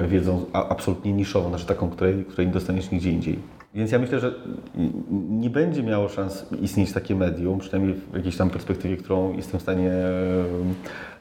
wiedzą 0.07 0.45
absolutnie 0.53 1.13
niszową, 1.13 1.49
znaczy 1.49 1.65
taką, 1.65 1.89
której, 1.89 2.25
której 2.25 2.47
nie 2.47 2.53
dostaniesz 2.53 2.91
nigdzie 2.91 3.11
indziej. 3.11 3.39
Więc 3.75 3.91
ja 3.91 3.99
myślę, 3.99 4.19
że 4.19 4.33
nie 5.29 5.49
będzie 5.49 5.83
miało 5.83 6.09
szans 6.09 6.45
istnieć 6.61 6.93
takie 6.93 7.15
medium, 7.15 7.59
przynajmniej 7.59 7.95
w 8.11 8.15
jakiejś 8.15 8.37
tam 8.37 8.49
perspektywie, 8.49 8.97
którą 8.97 9.33
jestem 9.33 9.59
w 9.59 9.63
stanie, 9.63 9.91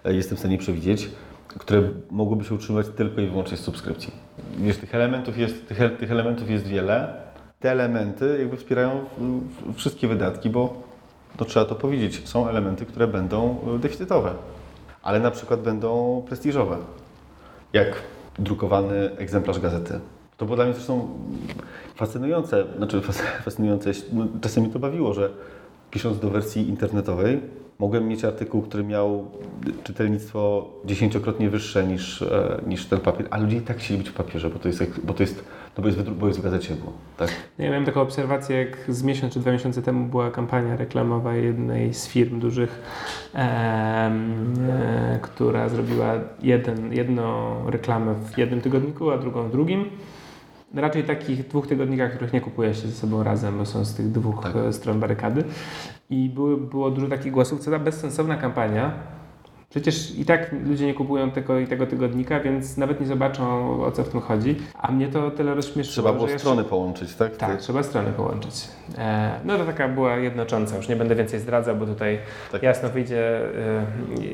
e, 0.05 0.15
jestem 0.15 0.37
w 0.37 0.41
stanie 0.41 0.59
przewidzieć, 0.59 1.11
które 1.49 1.83
mogłyby 2.11 2.45
się 2.45 2.55
utrzymywać 2.55 2.87
tylko 2.97 3.21
i 3.21 3.27
wyłącznie 3.27 3.57
z 3.57 3.61
subskrypcji. 3.61 4.13
Wiesz, 4.59 4.77
tych 4.77 4.95
elementów 4.95 5.39
jest, 5.39 5.69
tych, 5.69 5.79
tych 5.99 6.11
elementów 6.13 6.51
jest 6.51 6.67
wiele. 6.67 7.15
Te 7.61 7.71
elementy 7.73 8.37
jakby 8.41 8.57
wspierają 8.57 8.91
w- 9.19 9.75
wszystkie 9.77 10.09
wydatki, 10.09 10.51
bo 10.51 10.83
to 11.37 11.45
trzeba 11.45 11.67
to 11.67 11.75
powiedzieć, 11.75 12.29
są 12.29 12.49
elementy, 12.49 12.87
które 12.87 13.07
będą 13.07 13.57
e, 13.75 13.79
deficytowe, 13.79 14.33
ale 15.03 15.21
na 15.21 15.31
przykład 15.31 15.61
będą 15.61 16.23
prestiżowe, 16.29 16.77
jak 17.73 18.03
drukowany 18.39 19.17
egzemplarz 19.17 19.59
gazety. 19.61 20.01
To 20.37 20.45
było 20.45 20.57
dla 20.57 20.65
mnie 20.65 20.75
zresztą 20.75 21.09
fascynujące, 21.95 22.65
znaczy 22.77 23.01
fas- 23.01 23.23
fascynujące, 23.45 23.91
no, 24.13 24.27
czasem 24.41 24.65
mi 24.65 24.71
to 24.71 24.79
bawiło, 24.79 25.15
że 25.15 25.31
pisząc 25.91 26.19
do 26.21 26.31
wersji 26.31 26.69
internetowej, 26.69 27.41
mogłem 27.79 28.09
mieć 28.09 28.25
artykuł, 28.25 28.63
który 28.63 28.85
miał 28.85 29.31
czytelnictwo 29.85 30.71
dziesięciokrotnie 30.85 31.51
wyższe 31.51 31.87
niż, 31.87 32.23
e, 32.23 32.61
niż 32.67 32.87
ten 32.87 33.01
papier, 33.01 33.27
a 33.31 33.39
ludzie 33.39 33.57
i 33.57 33.61
tak 33.61 33.77
chcieli 33.77 33.99
być 33.99 34.09
w 34.09 34.13
papierze, 34.13 34.51
bo 34.51 34.59
to 34.59 34.69
jest, 34.69 35.01
bo 35.05 35.15
to 35.15 35.23
jest, 35.23 35.45
no 35.79 35.83
bo 35.83 35.89
jest, 35.89 36.03
bo 36.03 36.27
jest 36.27 36.39
w 36.39 36.43
gazecie. 36.43 36.75
Bo, 36.85 36.93
tak? 37.17 37.31
Ja 37.59 37.71
miałem 37.71 37.85
taką 37.85 38.01
obserwację, 38.01 38.57
jak 38.57 38.77
z 38.89 39.03
miesiąc 39.03 39.35
czy 39.35 39.41
dwa 39.41 39.53
miesiące 39.53 39.83
temu 39.83 40.09
była 40.09 40.31
kampania 40.31 40.77
reklamowa 40.77 41.35
jednej 41.35 41.95
z 41.95 42.09
firm 42.09 42.41
dużych, 42.41 42.83
e, 43.35 44.11
która 45.23 45.69
zrobiła 45.69 46.15
jeden, 46.43 46.93
jedną 46.93 47.55
reklamę 47.71 48.15
w 48.15 48.39
jednym 48.39 48.61
tygodniku, 48.61 49.11
a 49.11 49.19
drugą 49.19 49.49
w 49.49 49.53
drugim. 49.53 49.91
Raczej 50.75 51.05
takich 51.05 51.49
dwóch 51.49 51.67
tygodnikach, 51.67 52.13
których 52.15 52.33
nie 52.33 52.41
kupuje 52.41 52.75
się 52.75 52.89
ze 52.89 52.95
sobą 52.95 53.23
razem, 53.23 53.59
bo 53.59 53.67
są 53.67 53.85
z 53.85 53.95
tych 53.95 54.11
dwóch 54.13 54.43
Tak. 54.43 54.57
e, 54.57 54.73
stron 54.73 55.01
barykady. 55.01 55.45
I 56.11 56.29
były, 56.29 56.57
było 56.57 56.91
dużo 56.91 57.09
takich 57.09 57.33
głosów, 57.33 57.61
co 57.61 57.71
za 57.71 57.79
bezsensowna 57.79 58.37
kampania. 58.37 58.93
Przecież 59.71 60.19
i 60.19 60.25
tak 60.25 60.53
ludzie 60.67 60.87
nie 60.87 60.95
kupują 60.95 61.31
tego 61.31 61.59
i 61.59 61.67
tego 61.67 61.87
tygodnika, 61.87 62.41
więc 62.41 62.77
nawet 62.77 63.01
nie 63.01 63.07
zobaczą 63.07 63.71
o 63.85 63.93
co 63.93 64.05
w 64.05 64.09
tym 64.09 64.21
chodzi. 64.21 64.57
A 64.75 64.93
mnie 64.93 65.09
to 65.09 65.31
tyle 65.31 65.55
rozśmieszyło, 65.55 65.93
Trzeba 65.93 66.13
było 66.13 66.29
że 66.29 66.39
strony 66.39 66.65
połączyć, 66.65 67.15
tak? 67.15 67.37
tak, 67.37 67.51
Ty- 67.51 67.57
trzeba 67.63 67.83
strony 67.83 68.13
połączyć. 68.13 68.69
E, 68.99 69.41
no 69.45 69.59
to 69.59 69.65
taka 69.65 69.89
była 69.89 70.17
jednocząca, 70.17 70.77
już 70.77 70.89
nie 70.89 70.97
będę 70.97 71.15
więcej 71.15 71.41
zdradzał, 71.41 71.77
bo 71.77 71.87
tutaj 71.87 72.19
Tak. 72.53 72.63
jasno 72.63 72.89
wyjdzie 72.89 73.41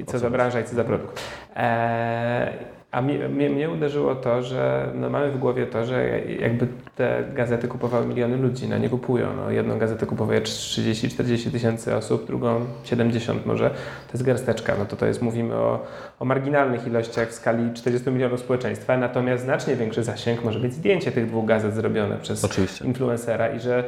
e, 0.00 0.04
co 0.06 0.18
za 0.18 0.30
branża 0.30 0.60
i 0.60 0.64
co 0.64 0.74
za 0.74 0.84
produkt. 0.84 1.20
E, 1.56 2.52
a 2.92 3.02
mnie, 3.02 3.28
mnie, 3.28 3.50
mnie 3.50 3.70
uderzyło 3.70 4.14
to, 4.14 4.42
że 4.42 4.90
no 4.94 5.10
mamy 5.10 5.30
w 5.30 5.38
głowie 5.38 5.66
to, 5.66 5.84
że 5.84 6.20
jakby 6.20 6.66
te 6.96 7.24
gazety 7.34 7.68
kupowały 7.68 8.06
miliony 8.06 8.36
ludzi, 8.36 8.68
no 8.68 8.78
nie 8.78 8.88
kupują. 8.88 9.36
No, 9.36 9.50
jedną 9.50 9.78
gazetę 9.78 10.06
kupuje 10.06 10.40
30-40 10.40 11.50
tysięcy 11.50 11.96
osób, 11.96 12.26
drugą 12.26 12.60
70 12.84 13.46
może. 13.46 13.70
To 13.70 14.12
jest 14.12 14.22
garsteczka, 14.22 14.74
no 14.78 14.84
to 14.84 14.96
to 14.96 15.06
jest, 15.06 15.22
mówimy 15.22 15.54
o, 15.54 15.86
o 16.20 16.24
marginalnych 16.24 16.86
ilościach 16.86 17.28
w 17.28 17.32
skali 17.32 17.74
40 17.74 18.10
milionów 18.10 18.40
społeczeństwa, 18.40 18.96
natomiast 18.96 19.44
znacznie 19.44 19.76
większy 19.76 20.02
zasięg 20.02 20.44
może 20.44 20.60
mieć 20.60 20.74
zdjęcie 20.74 21.12
tych 21.12 21.26
dwóch 21.26 21.46
gazet 21.46 21.74
zrobione 21.74 22.16
przez 22.16 22.44
Oczywiście. 22.44 22.84
influencera 22.84 23.48
i 23.48 23.60
że 23.60 23.84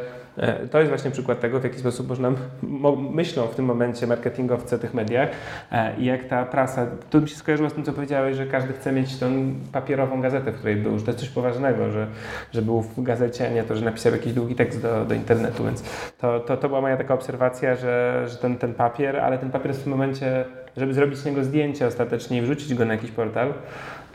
to 0.70 0.78
jest 0.78 0.88
właśnie 0.88 1.10
przykład 1.10 1.40
tego, 1.40 1.60
w 1.60 1.64
jaki 1.64 1.78
sposób 1.78 2.08
można, 2.08 2.32
mo, 2.62 2.96
myślą 2.96 3.46
w 3.46 3.54
tym 3.54 3.64
momencie 3.64 4.06
marketingowcy 4.06 4.76
o 4.76 4.78
tych 4.78 4.94
mediach 4.94 5.28
e, 5.72 5.96
i 5.98 6.04
jak 6.04 6.24
ta 6.24 6.44
prasa, 6.44 6.86
to 7.10 7.20
mi 7.20 7.28
się 7.28 7.36
skojarzyło 7.36 7.70
z 7.70 7.72
tym, 7.72 7.84
co 7.84 7.92
powiedziałeś, 7.92 8.36
że 8.36 8.46
każdy 8.46 8.72
chce 8.72 8.92
mieć 8.92 9.18
tą 9.18 9.54
papierową 9.72 10.20
gazetę, 10.20 10.52
w 10.52 10.54
której 10.54 10.76
był, 10.76 10.98
że 10.98 11.04
to 11.04 11.10
jest 11.10 11.20
coś 11.20 11.28
poważnego, 11.28 11.90
że, 11.90 12.06
że 12.52 12.62
był 12.62 12.82
w 12.82 13.02
gazecie, 13.02 13.48
a 13.48 13.50
nie 13.50 13.62
to, 13.62 13.76
że 13.76 13.84
napisał 13.84 14.12
jakiś 14.12 14.32
długi 14.32 14.54
tekst 14.54 14.82
do, 14.82 15.04
do 15.04 15.14
internetu, 15.14 15.64
więc 15.64 15.82
to, 16.18 16.40
to, 16.40 16.56
to 16.56 16.68
była 16.68 16.80
moja 16.80 16.96
taka 16.96 17.14
obserwacja, 17.14 17.76
że, 17.76 18.24
że 18.28 18.36
ten, 18.36 18.58
ten 18.58 18.74
papier, 18.74 19.16
ale 19.16 19.38
ten 19.38 19.50
papier 19.50 19.74
w 19.74 19.82
tym 19.82 19.92
momencie, 19.92 20.44
żeby 20.76 20.94
zrobić 20.94 21.18
z 21.18 21.24
niego 21.24 21.44
zdjęcie 21.44 21.86
ostatecznie 21.86 22.38
i 22.38 22.42
wrzucić 22.42 22.74
go 22.74 22.84
na 22.84 22.94
jakiś 22.94 23.10
portal 23.10 23.52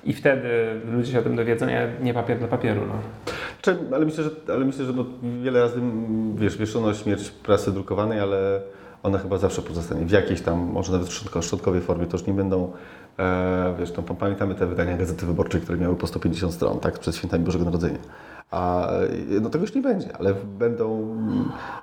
i 0.03 0.13
wtedy 0.13 0.49
ludzie 0.91 1.11
się 1.11 1.19
o 1.19 1.21
tym 1.21 1.35
dowiedzą, 1.35 1.65
nie 2.01 2.13
papier 2.13 2.39
dla 2.39 2.47
papieru. 2.47 2.81
No. 2.87 2.93
Czy, 3.61 3.77
ale 3.93 4.05
myślę, 4.05 4.23
że, 4.23 4.29
ale 4.53 4.65
myślę, 4.65 4.85
że 4.85 4.93
no, 4.93 5.05
wiele 5.43 5.59
razy 5.61 5.75
mm, 5.75 6.35
wiesz, 6.35 6.57
wieszono 6.57 6.93
śmierć 6.93 7.29
prasy 7.29 7.71
drukowanej, 7.71 8.19
ale 8.19 8.61
ona 9.03 9.17
chyba 9.17 9.37
zawsze 9.37 9.61
pozostanie 9.61 10.05
w 10.05 10.11
jakiejś 10.11 10.41
tam, 10.41 10.59
może 10.59 10.91
nawet 10.91 11.07
w 11.07 11.43
środkowej 11.43 11.81
formie. 11.81 12.05
To 12.05 12.17
już 12.17 12.27
nie 12.27 12.33
będą, 12.33 12.71
e, 13.19 13.75
wiesz, 13.79 13.93
no, 13.97 14.03
pamiętamy 14.03 14.55
te 14.55 14.65
wydania 14.67 14.97
Gazety 14.97 15.25
Wyborczej, 15.25 15.61
które 15.61 15.77
miały 15.77 15.95
po 15.95 16.07
150 16.07 16.53
stron, 16.53 16.79
tak, 16.79 16.99
przed 16.99 17.15
świętami 17.15 17.43
Bożego 17.43 17.65
Narodzenia. 17.65 17.99
A 18.51 18.91
e, 18.91 19.07
no 19.41 19.49
tego 19.49 19.63
już 19.63 19.75
nie 19.75 19.81
będzie, 19.81 20.17
ale 20.17 20.33
będą, 20.59 21.15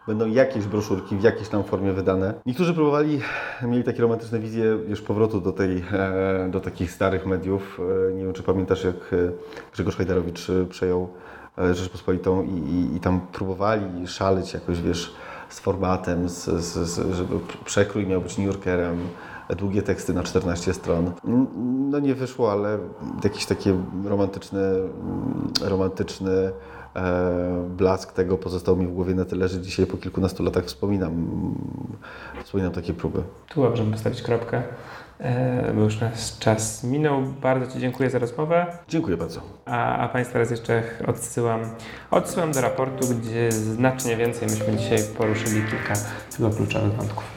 będą 0.06 0.26
jakieś 0.26 0.64
broszurki 0.64 1.16
w 1.16 1.22
jakiejś 1.22 1.48
tam 1.48 1.64
formie 1.64 1.92
wydane. 1.92 2.34
Niektórzy 2.46 2.74
próbowali, 2.74 3.20
mieli 3.62 3.84
takie 3.84 4.02
romantyczne 4.02 4.38
wizje 4.38 4.64
już 4.88 5.02
powrotu 5.02 5.40
do, 5.40 5.52
tej, 5.52 5.84
e, 5.92 6.48
do 6.50 6.60
takich 6.60 6.90
starych 6.90 7.26
mediów. 7.26 7.80
E, 8.10 8.14
Nie 8.14 8.24
wiem, 8.24 8.32
czy 8.32 8.42
pamiętasz, 8.42 8.84
jak 8.84 9.14
Grzegorz 9.72 9.96
Hajdarowicz 9.96 10.46
przejął 10.70 11.08
Rzeczpospolitą 11.72 12.42
i, 12.42 12.50
i, 12.50 12.96
i 12.96 13.00
tam 13.00 13.20
próbowali 13.32 14.08
szaleć 14.08 14.54
jakoś, 14.54 14.80
wiesz, 14.80 15.14
z 15.48 15.60
formatem, 15.60 16.28
z, 16.28 16.44
z, 16.44 16.88
z, 16.88 17.14
żeby 17.14 17.38
przekrój 17.64 18.06
miał 18.06 18.20
być 18.20 18.38
New 18.38 18.46
Yorkerem, 18.46 19.08
długie 19.54 19.82
teksty 19.82 20.14
na 20.14 20.22
14 20.22 20.74
stron. 20.74 21.12
No 21.90 21.98
nie 21.98 22.14
wyszło, 22.14 22.52
ale 22.52 22.78
jakiś 23.24 23.46
taki 23.46 23.70
romantyczny, 24.04 24.60
mm, 24.60 25.52
romantyczny 25.62 26.52
e, 26.96 27.68
blask 27.76 28.12
tego 28.12 28.38
pozostał 28.38 28.76
mi 28.76 28.86
w 28.86 28.92
głowie 28.92 29.14
na 29.14 29.24
tyle, 29.24 29.48
że 29.48 29.60
dzisiaj 29.60 29.86
po 29.86 29.96
kilkunastu 29.96 30.42
latach 30.42 30.64
wspominam, 30.64 31.26
wspominam 32.44 32.72
takie 32.72 32.94
próby. 32.94 33.22
Tu 33.48 33.60
możemy 33.60 33.92
postawić 33.92 34.22
kropkę, 34.22 34.56
e, 34.56 34.62
bo 35.74 35.80
już 35.80 36.00
nasz 36.00 36.38
czas 36.38 36.84
minął. 36.84 37.22
Bardzo 37.22 37.72
Ci 37.72 37.80
dziękuję 37.80 38.10
za 38.10 38.18
rozmowę, 38.18 38.66
Dziękuję 38.88 39.16
bardzo. 39.16 39.40
a, 39.66 39.96
a 39.96 40.08
Państwa 40.08 40.38
raz 40.38 40.50
jeszcze 40.50 40.82
odsyłam, 41.06 41.60
odsyłam 42.10 42.52
do 42.52 42.60
raportu, 42.60 43.06
gdzie 43.08 43.52
znacznie 43.52 44.16
więcej 44.16 44.48
myśmy 44.48 44.76
dzisiaj 44.76 44.98
poruszyli 45.18 45.62
kilka 45.62 45.94
chyba 46.36 46.50
kluczowych 46.50 46.92
wątków. 46.92 47.35